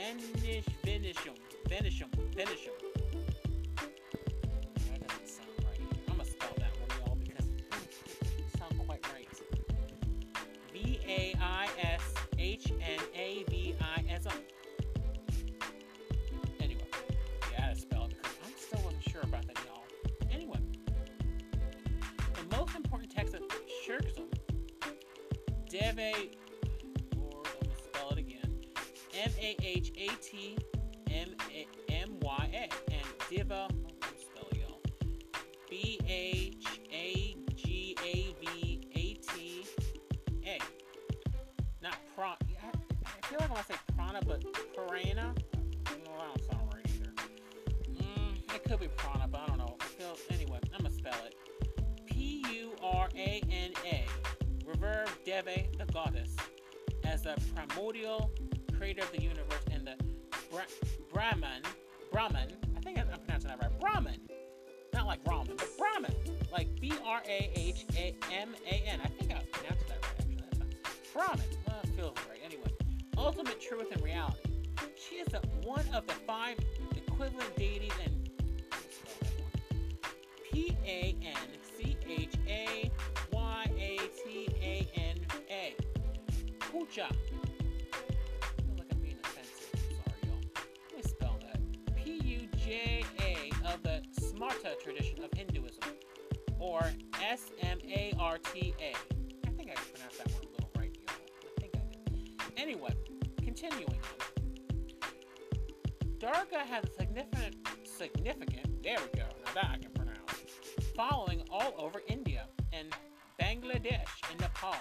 [0.02, 1.36] Finish, vanish him,
[1.70, 2.74] vanish him, vanish him.
[4.90, 5.80] That doesn't sound right.
[6.10, 9.30] I'm gonna spell that one, y'all, because it doesn't sound quite right.
[10.74, 12.02] V A I S
[12.40, 14.32] H N A V I S O.
[16.60, 16.82] Anyway,
[17.52, 19.86] yeah, I had to spell it because I still unsure about that, y'all.
[20.32, 20.60] Anyway,
[22.34, 23.42] the most important text of
[23.88, 24.26] Shirkism,
[25.70, 26.32] Deve
[29.42, 30.58] a H A T
[31.10, 31.36] M
[31.90, 32.92] M Y A.
[32.94, 33.68] And Diva.
[35.70, 39.66] B H A G A V A T
[40.46, 40.60] A.
[41.82, 42.36] Not prawn.
[43.06, 44.44] I feel like I want to say prana, but
[44.76, 45.34] piranha.
[46.06, 47.14] No, I don't sound right either.
[47.90, 49.78] Mm, it could be prana, but I don't know.
[49.80, 50.60] I feel anyway.
[50.74, 51.36] I'm gonna spell it.
[52.06, 54.06] P U R A N A.
[54.66, 56.36] Revere Deve, the goddess,
[57.06, 58.30] as a primordial
[58.82, 59.94] creator of the universe and the
[60.50, 60.64] Bra-
[61.14, 61.62] Brahman.
[62.12, 62.48] Brahman.
[62.76, 63.80] I think I'm pronouncing that right.
[63.80, 64.20] Brahman.
[64.92, 66.16] Not like Brahman, but Brahman.
[66.52, 69.00] Like B R A H A M A N.
[69.04, 70.66] I think I pronounced that right, actually.
[71.14, 71.46] Brahman.
[71.68, 72.40] Well, it feels right.
[72.44, 72.72] Anyway,
[73.20, 74.50] ultimate truth and reality.
[74.96, 76.58] She is the, one of the five
[76.96, 78.32] equivalent deities and
[80.52, 81.36] P A N
[81.78, 82.92] C H A
[83.32, 85.20] Y A T A N
[85.52, 85.76] A.
[86.60, 87.10] Puja.
[92.72, 95.84] U J A of the Smarta tradition of Hinduism,
[96.58, 96.82] or
[97.22, 98.94] S M A R T A.
[99.46, 101.16] I think I pronounced that one a little right, y'all.
[101.58, 101.80] I think I
[102.10, 102.60] did.
[102.62, 102.94] Anyway,
[103.44, 105.10] continuing on.
[106.18, 110.46] Durga has a significant, significant, there we go, now that I can pronounce,
[110.96, 112.88] following all over India and
[113.42, 114.76] Bangladesh and Nepal.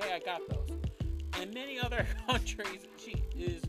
[0.00, 0.78] Hey, I got those.
[1.40, 3.62] And many other countries, she is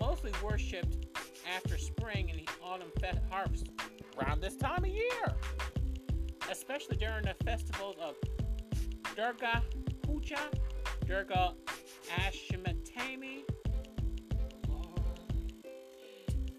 [0.00, 1.06] mostly worshipped
[1.54, 3.68] after spring and the autumn fe- harvest
[4.18, 5.34] around this time of year,
[6.50, 8.14] especially during the festivals of
[9.14, 9.62] Durga
[10.02, 10.50] Puja,
[11.06, 11.54] Durga
[12.16, 13.42] Ashmatami,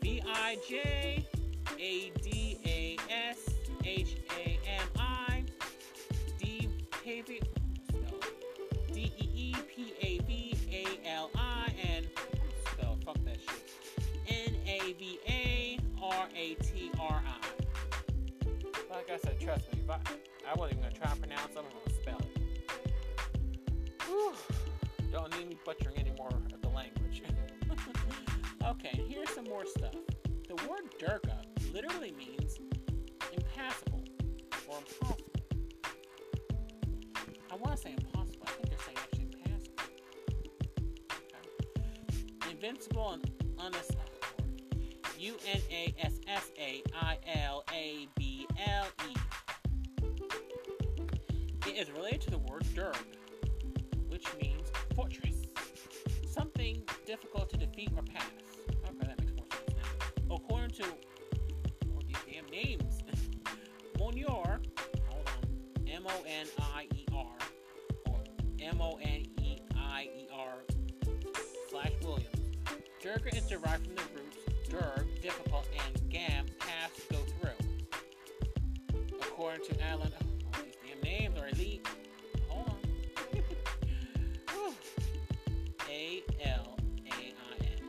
[0.02, 1.26] V I J
[1.80, 3.50] A D A S
[3.84, 5.44] H A M I
[6.40, 6.70] D
[7.04, 7.42] P V
[8.94, 10.07] D E E P A A
[14.98, 17.48] V A R A T R I.
[18.90, 20.00] Like I said, trust me, if I,
[20.56, 22.42] wasn't even gonna try and pronounce it, I'm gonna spell it.
[24.08, 24.34] Whew.
[25.12, 27.22] Don't need me butchering any more of the language.
[28.66, 29.94] okay, here's some more stuff.
[30.48, 32.58] The word Durga literally means
[33.34, 34.04] impassable
[34.68, 35.32] or impossible.
[37.52, 38.48] I want to say impossible.
[38.48, 39.84] I think they're saying actually impassable.
[41.12, 42.52] Okay.
[42.52, 44.07] Invincible and unassailable.
[45.20, 49.16] U N A S S A I L A B L E.
[51.68, 52.96] It is related to the word Durg,
[54.10, 55.36] which means fortress.
[56.30, 58.30] Something difficult to defeat or pass.
[58.70, 59.76] Okay, that makes more sense
[60.30, 60.36] now.
[60.36, 63.00] According to all these damn names,
[64.00, 64.62] Monier, hold
[65.10, 67.26] on, M O N I E R,
[68.06, 68.20] or
[68.62, 70.54] M O N E I E R
[71.70, 72.52] slash Williams.
[73.02, 74.38] Durga is derived from the roots
[74.70, 77.52] Durg, difficult, and Gam, pass, go through.
[79.22, 81.88] According to Alan, oh, these damn names are elite.
[82.50, 82.76] Hold on.
[85.90, 87.82] A L A I N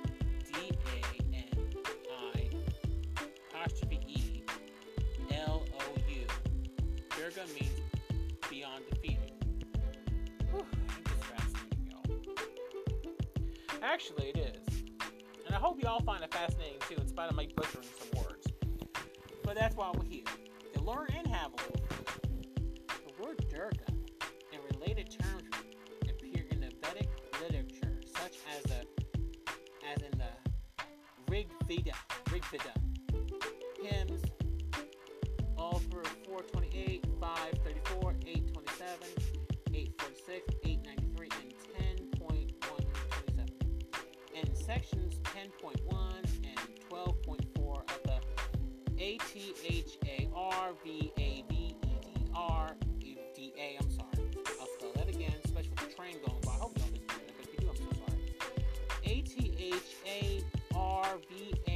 [0.46, 1.50] D A N
[2.34, 2.48] I
[3.50, 4.42] apostrophe E
[5.32, 6.26] L O U.
[7.16, 7.80] Durga means
[8.48, 9.32] beyond defeated.
[10.52, 10.64] Whew.
[13.82, 14.67] Actually, it is.
[15.58, 18.46] I hope you all find it fascinating too, in spite of my butchering some words.
[19.42, 20.22] But that's why we're here.
[20.74, 22.44] To learn and have a little fun.
[22.86, 23.90] The word Durga
[24.52, 25.50] and related terms
[26.08, 27.08] appear in the Vedic
[27.42, 28.86] literature, such as the
[29.92, 30.30] as in the
[31.28, 31.90] Rig Veda,
[32.30, 32.72] Rig Veda,
[33.82, 34.22] hymns,
[35.56, 38.97] all for 428, 534, 827,
[50.68, 51.44] ATHARVAVEDR
[53.34, 54.28] DA, I'm sorry.
[54.60, 56.50] I'll spell that again, especially with the train going by.
[56.50, 58.20] I hope y'all didn't hear that, but if you do, I'm so sorry.
[59.04, 60.42] A T H A
[60.76, 61.72] R V A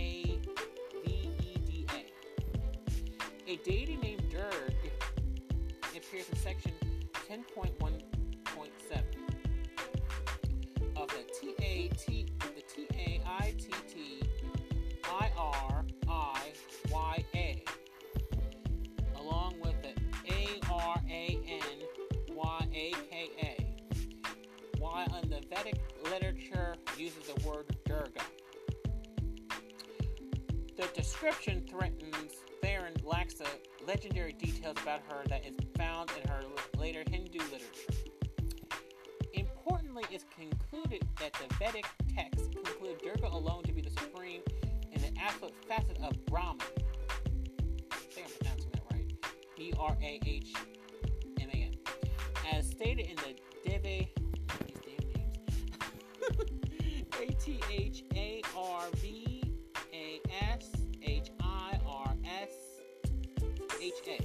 [1.05, 1.09] V
[1.41, 3.51] E D A.
[3.51, 4.75] A deity named Durg
[5.97, 6.73] appears in section
[7.31, 8.03] 10.1.7
[10.97, 14.23] of the T A T the T A I T T
[15.05, 15.72] I R
[25.21, 28.23] In the Vedic literature uses the word Durga.
[30.77, 32.33] The description threatens
[32.63, 33.47] Theron lacks the
[33.87, 36.41] legendary details about her that is found in her
[36.79, 37.93] later Hindu literature.
[39.35, 41.87] Importantly, it's concluded that the Vedic
[42.17, 44.41] texts conclude Durga alone to be the supreme
[44.93, 46.67] and the absolute facet of Brahman.
[47.91, 49.13] I think I'm pronouncing that right.
[49.57, 50.53] B R A H
[51.41, 51.75] M A N.
[52.53, 53.37] As stated in the
[53.69, 54.09] Deve.
[57.21, 59.43] A T H A R V
[59.93, 60.21] A
[60.51, 60.71] S
[61.03, 62.51] H I R S
[63.81, 64.19] H A.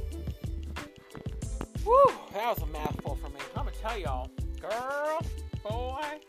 [1.83, 3.39] Whew, that was a mouthful for me.
[3.55, 4.29] I'm gonna tell y'all,
[4.61, 5.19] girl,
[5.63, 6.19] boy,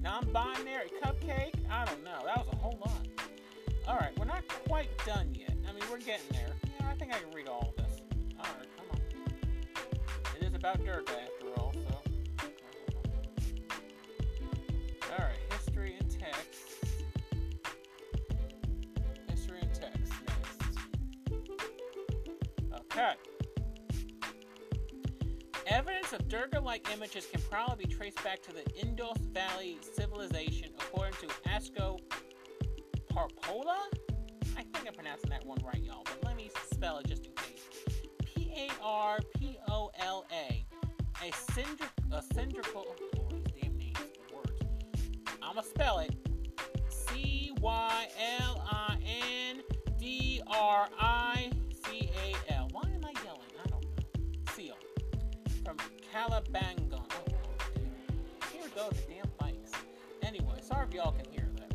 [0.00, 1.54] non-binary cupcake.
[1.70, 2.20] I don't know.
[2.24, 3.06] That was a whole lot.
[3.86, 5.54] All right, we're not quite done yet.
[5.68, 6.52] I mean, we're getting there.
[6.78, 8.00] Yeah, I think I can read all of this.
[8.38, 9.00] All right, come on.
[10.36, 11.59] It is about Durga after.
[11.59, 11.59] All
[26.12, 31.14] Evidence of Durga-like images can probably be traced back to the Indus Valley civilization, according
[31.20, 32.00] to Asko
[33.12, 33.78] Parpola.
[34.56, 37.32] I think I'm pronouncing that one right, y'all, but let me spell it just in
[37.32, 37.68] case.
[38.24, 38.68] P A
[42.32, 42.96] cylindrical.
[43.16, 43.98] Oh, these damn names,
[44.34, 44.62] words.
[45.42, 46.14] I'm gonna spell it.
[46.88, 48.08] C Y
[56.12, 56.42] Oh,
[58.52, 59.70] Here go the damn bikes.
[60.22, 61.72] Anyway, sorry if y'all can hear that.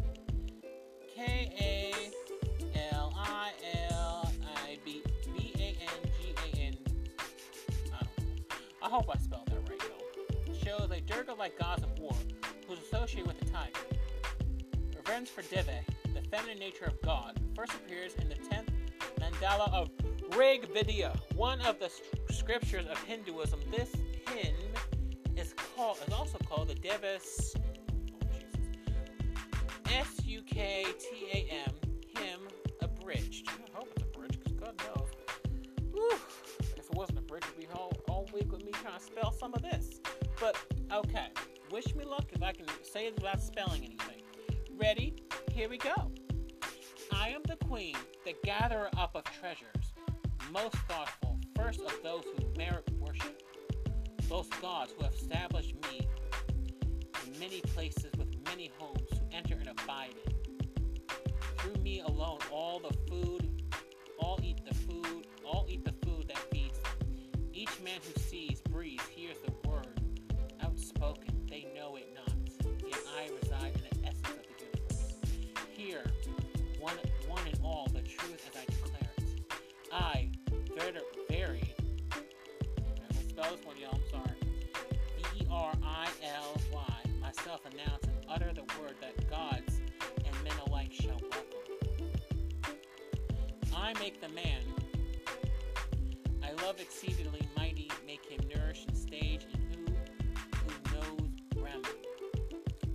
[1.13, 3.51] K A L I
[3.91, 4.31] L
[4.65, 5.01] I B
[5.33, 6.77] B A N G A N.
[8.81, 10.53] I hope I spelled that right, y'all.
[10.53, 12.15] Shows a Durga like gods of war
[12.67, 13.79] who's associated with the tiger.
[14.97, 18.67] Revenge for Deve, the feminine nature of God, first appears in the 10th
[19.19, 19.89] mandala of
[20.37, 21.89] Rig Vidya, one of the
[22.33, 23.59] scriptures of Hinduism.
[23.71, 23.91] This
[24.35, 24.55] hymn
[25.37, 28.27] is called is also called the Deva's oh,
[29.91, 31.73] S U K T A M
[32.17, 32.41] hymn
[32.81, 33.47] abridged.
[33.49, 35.09] I hope it's abridged because God knows.
[35.91, 36.19] Whew.
[36.59, 39.53] If it wasn't abridged, it'd be all, all week with me trying to spell some
[39.53, 40.01] of this.
[40.39, 40.57] But
[40.91, 41.27] okay,
[41.71, 44.21] wish me luck if I can say it without spelling anything.
[44.77, 45.15] Ready?
[45.51, 46.11] Here we go.
[47.13, 49.93] I am the queen, the gatherer up of treasures,
[50.51, 53.41] most thoughtful, first of those who merit worship,
[54.29, 56.07] those gods who have established me
[57.25, 60.33] in many places with many homes to enter and abide in.
[61.57, 63.63] Through me alone, all the food,
[64.19, 66.91] all eat the food, all eat the food that feeds them.
[67.53, 69.99] Each man who sees, breathes, hears the word
[70.63, 72.35] outspoken, they know it not.
[72.87, 75.13] Yet I reside in the essence of the universe.
[75.75, 76.03] Here,
[76.79, 76.95] one,
[77.27, 79.41] one and all, the truth as I declare it.
[79.91, 80.29] I,
[80.77, 80.81] I'm
[82.95, 83.99] gonna spell this one, y'all,
[85.65, 86.07] R I
[86.37, 89.81] L Y, myself announce and utter the word that gods
[90.23, 92.11] and men alike shall welcome.
[93.75, 94.61] I make the man.
[96.43, 99.95] I love exceedingly mighty, make him nourish and stage, and who
[100.67, 101.81] who knows Brahman.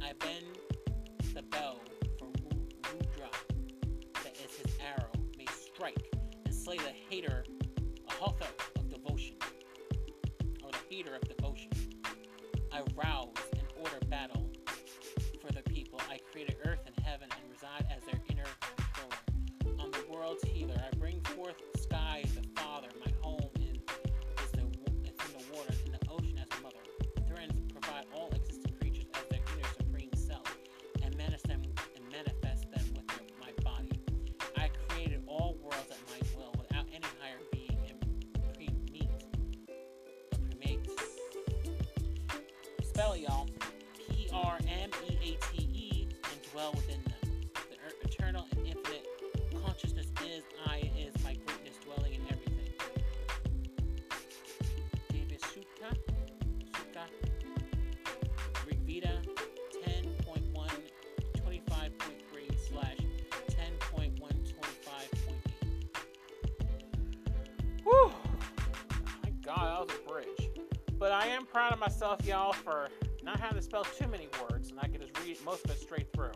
[0.01, 0.47] I bend
[1.35, 1.75] the bow
[2.21, 3.31] for Ru- Rudra,
[4.23, 6.15] that is his arrow, may strike
[6.45, 7.43] and slay the hater,
[8.09, 8.47] a hotha
[8.77, 9.35] of devotion,
[10.63, 11.40] or the hater of devotion.
[12.73, 14.49] I rouse and order battle
[15.41, 16.01] for the people.
[16.09, 19.81] I created earth and heaven and reside as their inner controller.
[19.81, 20.75] I'm the world's healer.
[20.77, 22.50] I bring forth sky as
[71.01, 72.91] But I am proud of myself, y'all, for
[73.23, 75.81] not having to spell too many words, and I can just read most of it
[75.81, 76.35] straight through.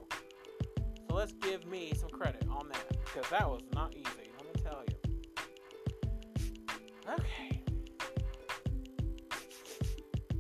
[1.06, 4.62] So let's give me some credit on that, because that was not easy, let me
[4.62, 4.96] tell you.
[7.12, 7.62] Okay.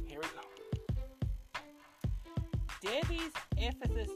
[0.06, 0.40] Here we go.
[2.80, 4.08] Devi's Ephesus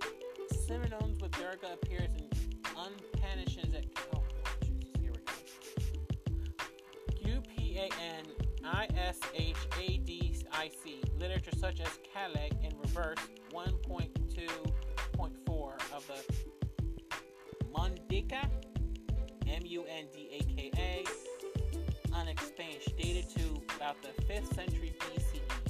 [0.66, 2.30] synonyms with Durga appears in
[2.78, 3.84] unpanishes at
[4.14, 4.22] oh
[4.62, 5.34] Jesus, here we go.
[7.30, 7.42] U
[8.69, 10.83] P A N I S H A D IC,
[11.19, 13.19] literature such as Kale in reverse
[13.53, 16.23] 1.2.4 of the
[17.73, 18.49] Mundaka,
[19.47, 21.07] M U N D A K A,
[22.14, 25.68] unexpunged, dated to about the 5th century BCE.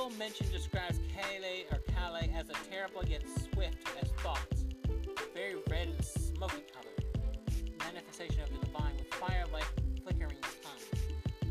[0.00, 4.64] Single mention describes Kale or Kale as a terrible yet swift as thoughts,
[5.34, 7.04] very red and smoky colored,
[7.80, 9.66] manifestation of the divine with fire-like
[10.02, 11.00] flickering tongue.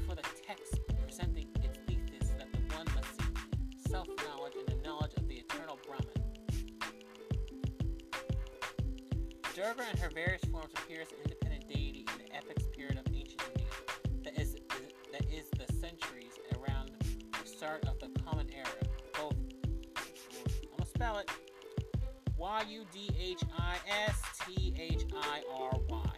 [0.08, 3.38] For the text presenting its thesis that the one must seek
[3.88, 6.08] self-knowledge and the knowledge of the eternal Brahman.
[9.54, 13.44] Durga in her various forms appears as independent deity in the epics period of ancient
[13.54, 13.68] India.
[14.24, 14.56] That is,
[15.12, 16.34] that is the centuries
[17.60, 18.70] start of the Common Era.
[19.16, 19.36] Both,
[19.98, 21.30] I'm gonna spell it.
[22.38, 23.76] Y U D H I
[24.08, 26.10] S T H I R Y.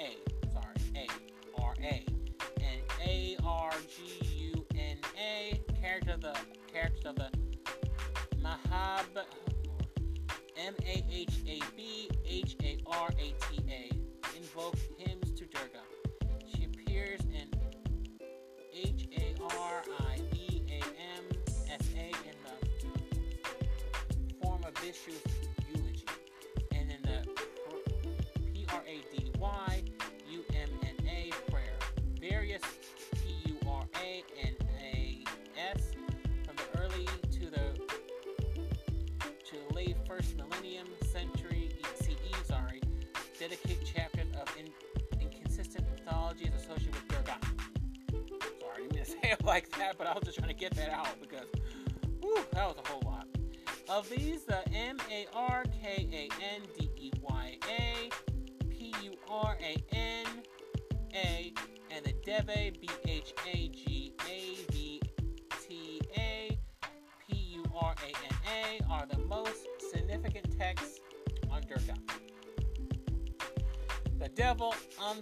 [0.00, 0.16] A.
[0.52, 1.62] Sorry, A.
[1.62, 2.04] R A.
[2.56, 5.60] And A R G U N A.
[5.80, 7.30] Character of the character of the
[8.42, 9.24] Mahab.
[10.56, 13.88] M A H A B H A R A T A.
[14.36, 15.82] Invoke hymns to Durga.
[16.52, 17.48] She appears in
[18.74, 20.01] H A R I
[21.72, 22.56] S A in the
[24.42, 25.22] form of Vishnu's
[25.74, 26.04] eulogy,
[26.72, 27.26] and in the
[28.52, 29.82] P R A D Y
[30.30, 31.76] U M N A prayer.
[32.20, 32.62] Various
[33.14, 35.24] P U R A and A
[35.74, 35.92] S
[36.44, 37.74] from the early to the
[39.52, 42.80] to the late first millennium century CE, sorry,
[43.38, 44.68] dedicate chapters of in,
[45.20, 47.36] inconsistent mythologies associated with Durga.
[48.60, 50.54] Sorry, I didn't mean to say it like that, but I was just trying to
[50.54, 51.46] get that out because,
[52.22, 53.26] whew, that was a whole lot.
[53.88, 58.10] Of these, the M A R K A N D E Y A,
[58.70, 60.26] P U R A N
[61.14, 61.52] A,
[61.90, 65.02] and the Deve B H A G A V
[65.66, 66.58] T A
[67.28, 71.00] P U R A N A are the most significant texts
[71.50, 71.94] on Durga.
[74.18, 75.18] The devil, um,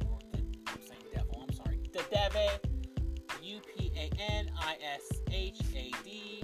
[0.00, 1.78] the, I'm saying devil, I'm sorry.
[1.92, 2.73] The Deve,
[4.04, 6.42] A N I S H A D,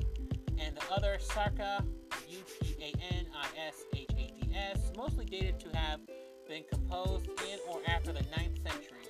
[0.58, 1.84] and the other Sarka,
[2.26, 6.00] U P A N I S H A D S, mostly dated to have
[6.48, 9.04] been composed in or after the 9th century,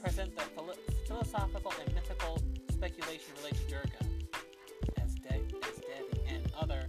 [0.00, 0.76] present the philo-
[1.08, 2.40] philosophical and mythical
[2.70, 4.04] speculation related to Durga
[5.02, 6.86] as, De- as Devi and other.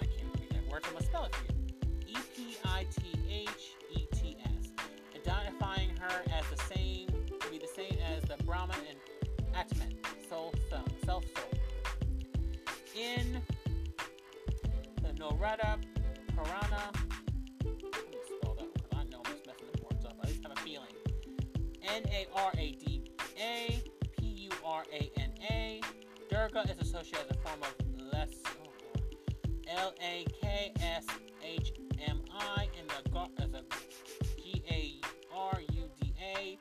[0.00, 2.14] I can't read that word, so I'm gonna spell it for you.
[2.14, 3.48] E P I T H
[3.96, 4.72] E T S,
[5.16, 7.08] identifying her as the same
[7.40, 8.98] to be the same as the Brahman and
[9.56, 9.96] Atman,
[10.28, 11.44] soul, self, um, self soul.
[12.96, 13.40] In
[15.02, 15.78] the Narada
[16.34, 16.90] Purana,
[18.26, 20.16] spell that because I know I'm just messing the words up.
[20.22, 20.88] I just have a feeling.
[21.82, 23.04] N A R A D
[23.40, 23.82] A
[24.18, 25.80] P U R A N A.
[26.30, 28.30] Durga is associated as a form of less.
[28.60, 29.00] Oh,
[29.68, 31.06] L A K S
[31.42, 31.72] H
[32.06, 33.04] M I in the
[33.38, 33.62] as a
[34.36, 35.00] G A
[35.32, 36.58] R U D A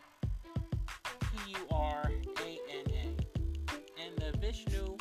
[1.46, 3.74] P U R A N A.
[4.02, 4.98] And the Vishnu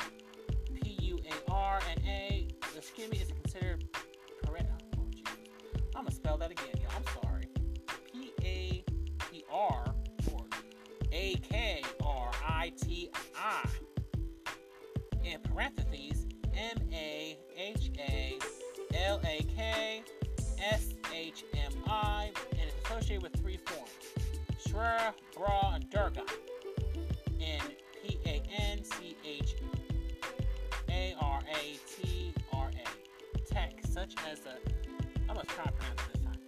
[0.81, 2.47] P U A R N A.
[2.75, 3.83] The Skimmy is considered
[4.45, 4.71] correct.
[4.97, 5.05] Oh,
[5.95, 6.91] I'm gonna spell that again, y'all.
[6.95, 7.47] I'm sorry.
[8.11, 8.83] P A
[9.31, 9.85] P R
[10.31, 10.45] or
[11.11, 13.67] A K R I T I.
[15.23, 16.25] In parentheses,
[16.55, 18.39] M A H A
[19.05, 20.03] L A K
[20.61, 24.22] S H M I, and is associated with three forms
[24.73, 25.13] Bra,
[25.75, 26.23] and Durga.
[27.39, 27.61] In
[28.01, 29.55] P A N C H
[30.89, 33.39] A R A T R A.
[33.53, 34.53] Text such as the,
[35.29, 36.39] I'm gonna try to pronounce this time.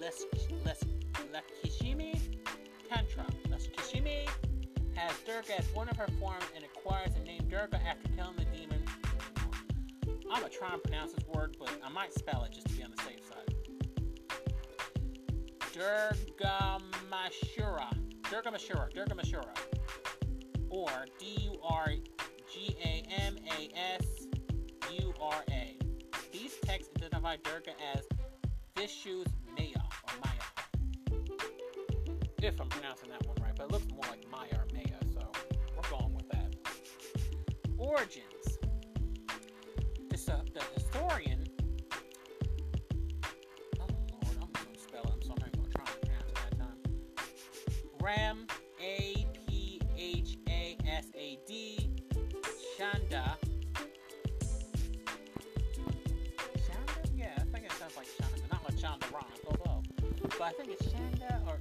[0.00, 0.24] Les,
[0.64, 0.84] Les,
[1.32, 2.20] Lakshmi
[2.88, 3.26] Tantra.
[3.50, 4.26] Lakshmi
[4.94, 8.46] has Durga as one of her forms and acquires the name Durga after killing the
[8.56, 8.82] demon.
[10.32, 12.82] I'm gonna try and pronounce this word, but I might spell it just to be
[12.82, 13.55] on the safe side.
[15.76, 17.92] Durgamashura.
[18.22, 18.88] Durgamashura.
[18.94, 19.54] Durgamashura.
[20.70, 21.92] Or D U R
[22.50, 24.26] G A M A S
[24.98, 25.76] U R A.
[26.32, 28.06] These texts identify Durga as
[28.74, 30.48] Vishu's Maya or Maya.
[32.42, 35.30] If I'm pronouncing that one right, but it looks more like Maya or Maya, so
[35.76, 36.54] we're going with that.
[37.76, 38.22] Origins.
[40.28, 41.45] Uh, the historian.
[48.06, 48.46] Ram
[48.80, 51.90] A P H A S A D
[52.78, 53.34] Shanda.
[56.54, 57.02] Shanda?
[57.16, 58.52] Yeah, I think it sounds like Shanda.
[58.52, 59.82] Not like Shonda Rhimes, although.
[60.38, 61.58] But I think it's Shanda or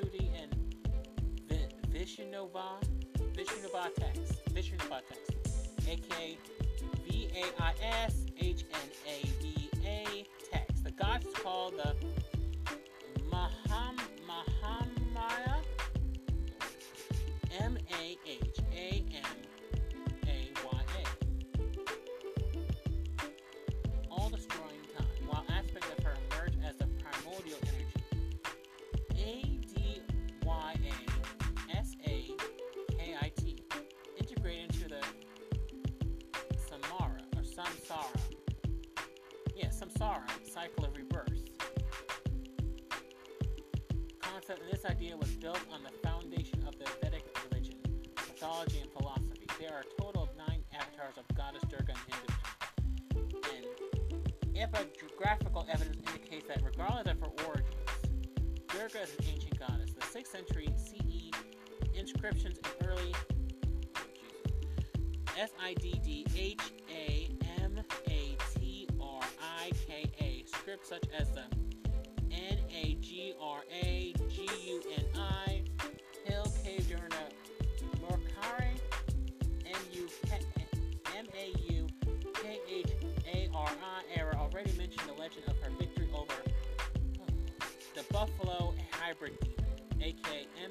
[0.00, 0.54] Purvansudi and
[1.48, 2.78] Vi- Vishnova
[3.36, 3.90] Vishnova
[40.00, 41.44] Samsara, cycle of rebirth.
[44.20, 47.76] Concept this idea was built on the foundation of the Vedic religion,
[48.16, 49.46] mythology, and philosophy.
[49.58, 52.40] There are a total of nine avatars of Goddess Durga in Hinduism.
[53.54, 57.74] And epigraphical evidence indicates that regardless of her origins,
[58.68, 59.92] Durga is an ancient goddess.
[59.92, 61.30] The 6th century CE
[61.94, 63.14] inscriptions in early
[63.96, 64.00] oh,
[65.38, 67.39] S I D D H A M A T
[69.70, 71.44] R I K A scripts such as the
[72.32, 75.62] N A G R A G U N I
[76.24, 78.78] Hill Cave during the Murkari
[79.66, 80.08] M U
[81.16, 81.86] M A U
[82.34, 82.90] K H
[83.32, 86.34] A R I era already mentioned the legend of her victory over
[87.94, 90.70] the Buffalo Hybrid Demon, aka M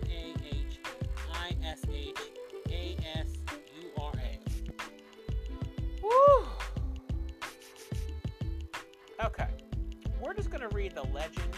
[10.60, 11.55] just gonna read the legend.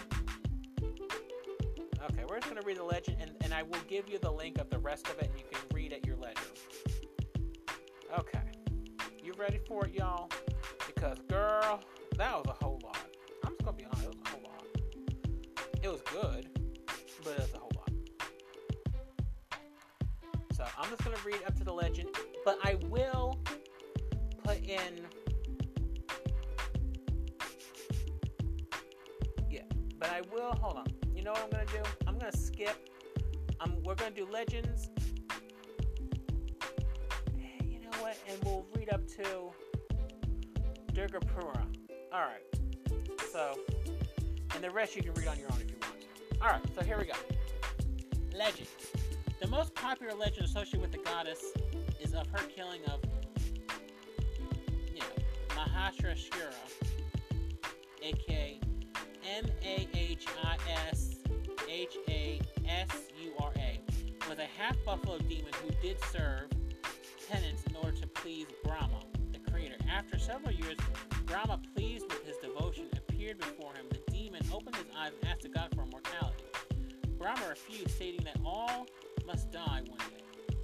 [2.04, 4.60] Okay, we're just gonna read the legend, and, and I will give you the link
[4.60, 6.40] of the rest of it, and you can read at your leisure.
[8.20, 8.42] Okay,
[9.24, 10.30] you ready for it, y'all?
[10.86, 11.82] Because, girl,
[12.18, 12.98] that was a whole lot.
[13.44, 14.66] I'm just gonna be honest, it was a whole lot.
[15.82, 16.48] It was good,
[17.24, 17.92] but it was a whole lot.
[20.54, 22.10] So I'm just gonna read up to the legend,
[22.46, 23.40] but I will
[24.44, 25.06] put in.
[30.02, 30.52] But I will.
[30.60, 30.88] Hold on.
[31.16, 31.90] You know what I'm gonna do?
[32.08, 32.90] I'm gonna skip.
[33.62, 33.82] I'm.
[33.84, 34.90] We're gonna do legends.
[37.64, 38.18] You know what?
[38.28, 39.52] And we'll read up to
[40.94, 41.66] Durga Pura.
[42.12, 42.44] All right.
[43.32, 43.60] So,
[44.56, 46.42] and the rest you can read on your own if you want to.
[46.42, 46.62] All right.
[46.76, 47.14] So here we go.
[48.36, 48.72] Legends.
[49.40, 51.44] The most popular legend associated with the goddess
[52.00, 53.02] is of her killing of,
[54.94, 56.54] you know, Mahashashura,
[58.02, 58.60] aka
[59.38, 60.58] M A H I
[60.90, 61.16] S
[61.70, 62.90] H A S
[63.24, 63.80] U R A,
[64.28, 66.50] was a half buffalo demon who did serve
[67.30, 69.00] penance in order to please Brahma,
[69.32, 69.78] the creator.
[69.90, 70.76] After several years,
[71.26, 73.86] Brahma, pleased with his devotion, appeared before him.
[73.90, 76.44] The demon opened his eyes and asked the god for immortality.
[77.18, 78.86] Brahma refused, stating that all
[79.26, 80.58] must die one day.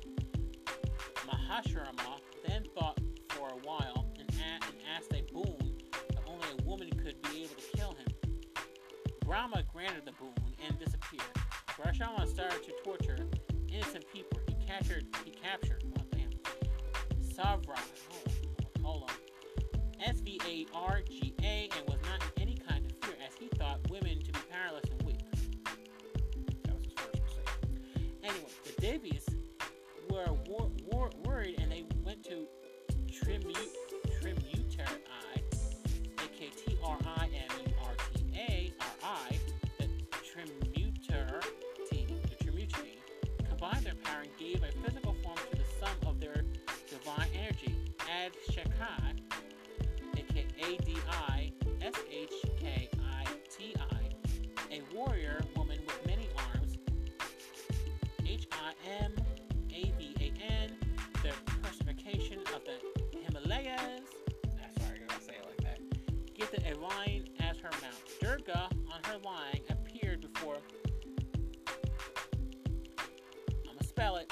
[1.26, 3.00] Mahasharama then thought
[3.30, 4.30] for a while and
[4.94, 5.78] asked a boon
[6.10, 8.07] that only a woman could be able to kill him.
[9.28, 10.34] Brahma granted the boon
[10.66, 11.22] and disappeared.
[11.72, 13.28] Mahasharama started to torture
[13.70, 14.40] innocent people.
[14.48, 16.30] He captured, he captured, oh damn,
[17.22, 19.16] Savra, oh, hold on,
[20.06, 24.40] S-V-A-R-G-A, and was not in any kind of fear as he thought women to be
[24.50, 25.20] powerless and weak.
[26.64, 27.50] That was his first mistake.
[28.24, 29.26] Anyway, the Devis
[30.10, 32.48] were wor- wor- worried and they went to
[33.12, 33.58] Trimute,
[34.22, 34.86] Trimuter
[35.36, 35.37] I,
[39.08, 39.40] I,
[39.80, 39.86] the
[40.20, 41.42] Tremuter
[41.90, 42.98] the Tremutri,
[43.48, 46.44] combined their power and gave a physical form to the sum of their
[46.90, 47.74] divine energy,
[48.12, 49.22] Ad Shekai,
[50.18, 51.52] aka A-D-I,
[51.82, 52.96] S-H-K-I-T-I,
[54.72, 56.78] a warrior woman with many arms,
[58.26, 59.18] H-I-M-A-B-A-N,
[61.24, 61.32] the
[61.64, 62.82] personification of the
[63.20, 64.02] Himalayas,
[64.60, 65.80] that's why I gotta say it like that,
[66.36, 67.24] give the Orion
[67.68, 67.96] her mount.
[68.22, 70.58] Durga, on her lying, appeared before.
[72.98, 74.32] I'm gonna spell it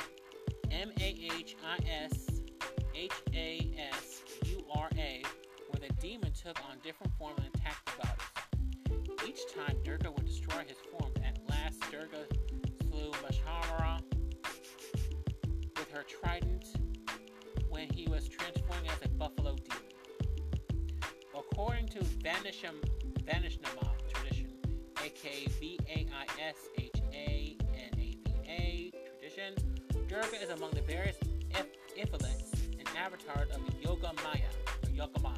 [0.71, 2.41] M A H I S
[2.93, 5.23] H A S U R A,
[5.69, 9.27] where the demon took on different forms and attacked the goddess.
[9.27, 12.25] Each time Durga would destroy his form, at last Durga
[12.89, 14.01] slew Mashamara
[15.77, 16.67] with her trident
[17.69, 19.81] when he was transforming as a buffalo demon.
[21.37, 22.75] According to Vanisham,
[23.25, 24.51] Vanishnama tradition,
[25.03, 29.55] aka V A I S H A N A V A tradition,
[30.07, 31.17] Durga is among the various
[31.97, 34.51] Iphilis and avatars of the Yoga Maya
[34.83, 35.33] or Yoga Maya.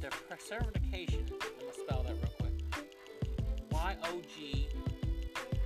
[0.00, 2.52] The personification, I'm gonna spell that real quick.
[3.70, 4.66] Y O G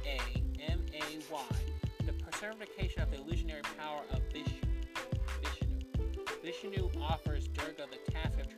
[0.07, 0.18] A
[0.61, 1.57] M A Y.
[2.05, 4.59] The personification of the illusionary power of Vishnu.
[5.41, 5.68] Vishnu.
[6.43, 8.49] Vishnu offers Durga the task of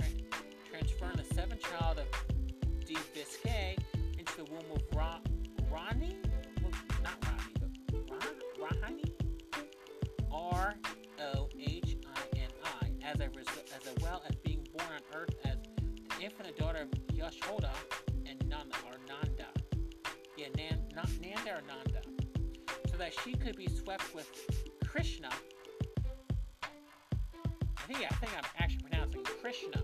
[0.82, 2.06] transferring the seventh child of
[2.84, 3.76] Deviske
[4.18, 5.20] into the womb of Ra-
[5.70, 6.16] Rani?
[6.62, 6.72] Well,
[7.02, 7.70] not Rani, but
[8.10, 9.12] Ra- Rahani?
[10.32, 10.74] R
[11.20, 15.34] O H I N I, as a res- as well as being born on earth
[15.44, 15.58] as
[16.18, 17.70] the infinite daughter of Yashoda
[18.26, 19.46] and Nanda or Nanda.
[20.36, 22.02] Yeah, Nan, not Nanda or Nanda.
[22.90, 24.28] So that she could be swept with
[24.84, 25.28] Krishna.
[26.64, 29.82] I think I think I'm actually pronouncing Krishna.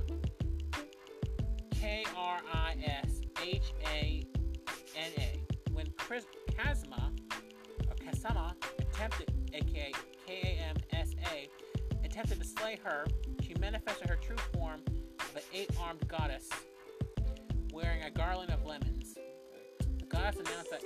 [1.81, 4.27] K R I S H A
[4.97, 5.41] N A.
[5.73, 7.13] When Chris Kazma
[7.89, 9.93] or Kasama attempted, aka
[10.27, 11.49] K A M S A,
[12.05, 13.07] attempted to slay her,
[13.43, 14.81] she manifested her true form
[15.21, 16.49] of an eight-armed goddess
[17.73, 19.17] wearing a garland of lemons.
[20.01, 20.83] The goddess announced that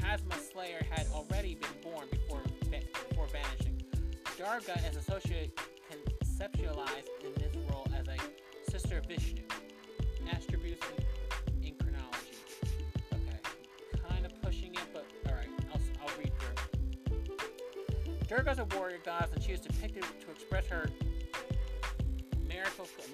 [0.00, 2.40] Kazma's slayer had already been born before
[3.10, 3.82] before vanishing.
[4.38, 5.52] Durga is associated
[5.90, 9.42] conceptualized in this role as a sister of Vishnu.
[10.32, 12.36] Attributes in, in chronology.
[13.12, 13.38] Okay,
[14.08, 16.56] kind of pushing it, but all right, I'll, I'll read through.
[18.52, 20.90] A warrior goddess, and she is depicted to express her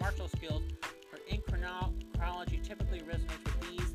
[0.01, 0.63] martial skills.
[1.11, 3.93] Her in chronology typically resonates with these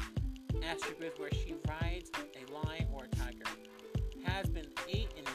[0.64, 3.46] attributes, where she rides a lion or a tiger.
[4.26, 5.26] Has been eight in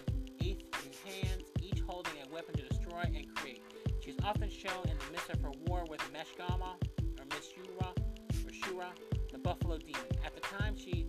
[0.47, 3.63] eighth in hands, each holding a weapon to destroy and create.
[4.01, 6.77] She is often shown in the midst of her war with Meshgama
[7.39, 7.95] or Mishura
[8.45, 8.89] or Shura,
[9.31, 10.03] the buffalo demon.
[10.25, 11.07] At the time she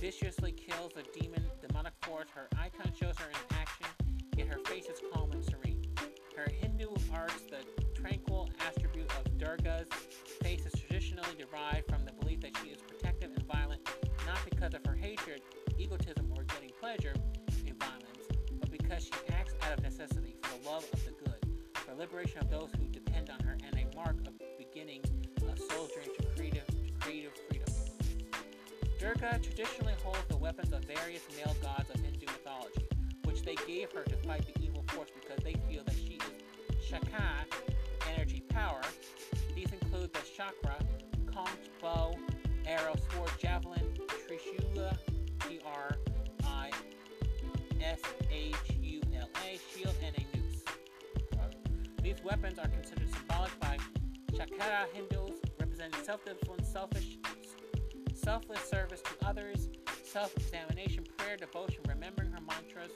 [0.00, 3.86] viciously kills a demon demonic force, her icon shows her in action,
[4.36, 5.84] yet her face is calm and serene.
[6.36, 7.64] Her Hindu arts, the
[8.00, 9.88] tranquil attribute of Durga's
[10.42, 13.86] face is traditionally derived from the belief that she is protective and violent,
[14.26, 15.42] not because of her hatred,
[15.78, 17.14] egotism, or getting pleasure
[17.66, 18.26] in violence,
[18.58, 22.38] but because she acts out of necessity for the love of the good, for liberation
[22.38, 24.32] of those who depend on her, and a mark of
[24.72, 25.02] beginning
[25.70, 26.66] soul's to creative,
[27.00, 27.68] creative freedom.
[28.98, 32.86] Durga traditionally holds the weapons of various male gods of Hindu mythology,
[33.24, 36.84] which they gave her to fight the evil force because they feel that she is
[36.86, 37.46] Shaka,
[38.14, 38.82] energy power.
[39.54, 40.76] These include the chakra,
[41.26, 41.48] conch,
[41.80, 42.14] bow,
[42.66, 43.86] arrow, sword, javelin,
[44.28, 44.96] trishula,
[45.40, 45.96] T R
[46.44, 46.70] I
[47.80, 48.00] S
[48.30, 50.62] H U L A, shield, and a noose.
[52.02, 53.78] These weapons are considered symbolic by
[54.32, 55.41] Shakara Hindus,
[56.04, 57.18] self-discipline, selfish,
[58.14, 59.68] selfless service to others,
[60.04, 62.92] self-examination, prayer, devotion, remembering her mantras,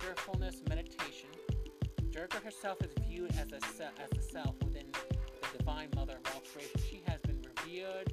[0.00, 1.28] cheerfulness, meditation.
[2.10, 6.34] Durga herself is viewed as, a se- as the self within the divine mother of
[6.34, 6.80] all creation.
[6.88, 8.12] She has been revered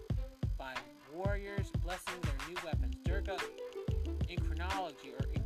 [0.58, 0.74] by
[1.14, 2.96] warriors, blessing their new weapons.
[3.04, 3.38] Durga,
[4.28, 5.44] in chronology or in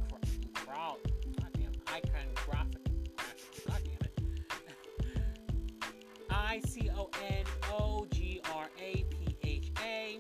[0.53, 2.78] chronology, goddamn, iconographic,
[6.49, 10.19] I C O N O G R A P H A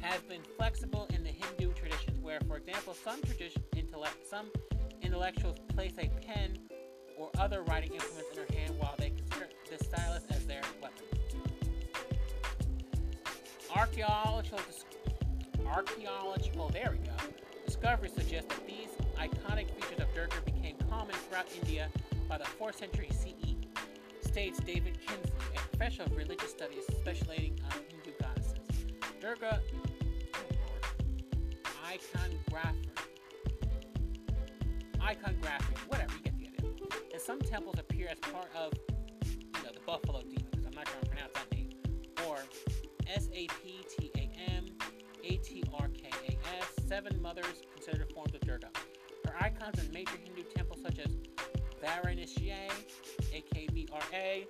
[0.00, 4.46] has been flexible in the Hindu traditions, where, for example, some tradition intellect some
[5.02, 6.56] intellectuals place a pen
[7.18, 11.04] or other writing implements in their hand while they consider the stylus as their weapon.
[13.76, 14.58] Archaeological,
[15.66, 17.12] archaeological, there we go.
[17.66, 18.88] Discoveries suggest that these
[19.18, 21.90] iconic features of Durga became common throughout India
[22.26, 23.51] by the 4th century CE.
[24.32, 28.56] States David Kinsley, a professor of religious studies specializing on Hindu goddesses.
[29.20, 29.60] Durga,
[31.86, 32.88] iconography,
[35.02, 36.72] iconography, whatever, you get the idea.
[37.12, 38.72] And some temples appear as part of,
[39.28, 41.68] you know, the buffalo demon, because I'm not going to pronounce that name,
[42.26, 42.38] or
[43.14, 44.64] S A P T A M
[45.24, 48.70] A T R K A S, seven mothers considered forms of Durga.
[49.26, 51.18] Her icons in major Hindu temples such as
[51.82, 52.52] Varanasi,
[53.34, 54.46] AKVRA,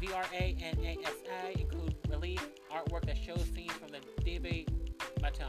[0.00, 4.66] VRA VRA and ASA include relief artwork that shows scenes from the Devi
[5.20, 5.48] Matam.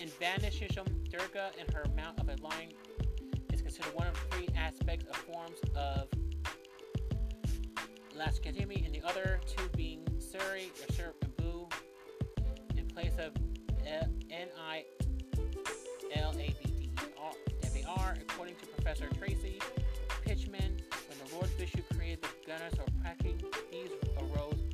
[0.00, 2.70] In Vanishisham, Durga and her mount of a lion
[3.52, 6.08] is considered one of three aspects of forms of
[8.16, 10.70] Laskatimi, and the other two being Suri
[11.00, 11.68] or and Boo
[12.76, 13.32] in place of
[13.86, 14.84] N I
[16.14, 16.67] L A B
[18.88, 19.60] Professor Tracy
[20.26, 23.38] Pintchman, when the Lord Vishnu created the Ganas or Praki,
[23.70, 24.64] these arose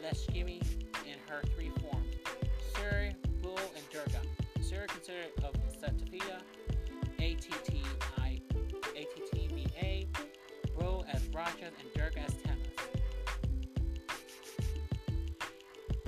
[0.00, 0.62] Leskimi
[1.04, 2.14] in her three forms
[2.74, 3.12] Suri,
[3.42, 4.20] Bull, and Durga.
[4.60, 6.42] Suri considered of Satvia,
[7.18, 7.82] A T T
[8.18, 8.40] I
[8.94, 10.06] A T T V A,
[10.78, 12.68] Bro as Rajas, and Durga as Tamas.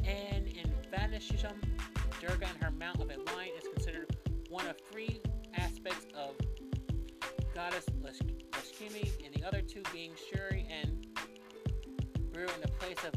[0.04, 1.60] And in Vanishisham,
[2.20, 3.67] Durga and her mount of a lion is
[7.58, 11.08] goddess Lakshmi, and the other two being Shuri and
[12.32, 13.12] Brew in the place of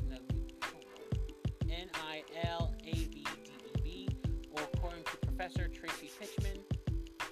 [1.70, 4.10] N I L A B D E B,
[4.50, 6.58] or according to Professor Tracy Pintchman,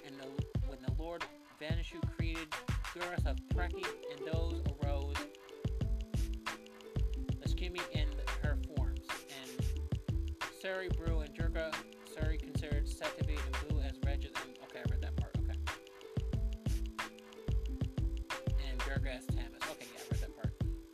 [0.06, 1.24] and the, when the Lord
[1.60, 2.48] Vanishu created
[2.94, 5.16] Guras of Praki, and those arose
[7.40, 8.06] Lakshmi in
[8.44, 9.00] her forms,
[9.42, 9.66] and
[10.62, 11.72] Suri, Brew, and Durga,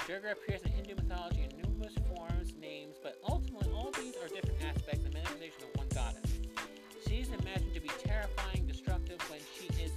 [0.07, 4.63] Durga appears in Hindu mythology in numerous forms, names, but ultimately all these are different
[4.63, 6.31] aspects of manifestation of one goddess.
[7.09, 9.91] She is imagined to be terrifying, destructive when she is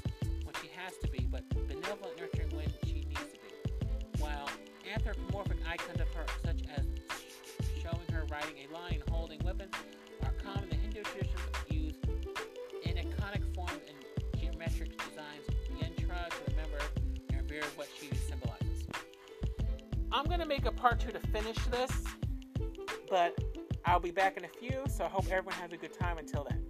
[0.46, 4.18] when she has to be, but benevolent, nurturing when she needs to be.
[4.18, 4.50] While
[4.92, 6.88] anthropomorphic icons of her, such as
[7.78, 9.76] showing her riding a lion holding weapons,
[10.24, 11.40] are common in Hindu traditions
[11.70, 12.04] used
[12.82, 15.46] in iconic forms and geometric designs.
[15.80, 16.82] Yen try to remember
[17.30, 17.88] and revere what.
[20.12, 21.92] I'm gonna make a part two to finish this,
[23.10, 23.38] but
[23.86, 26.48] I'll be back in a few, so I hope everyone has a good time until
[26.50, 26.69] then.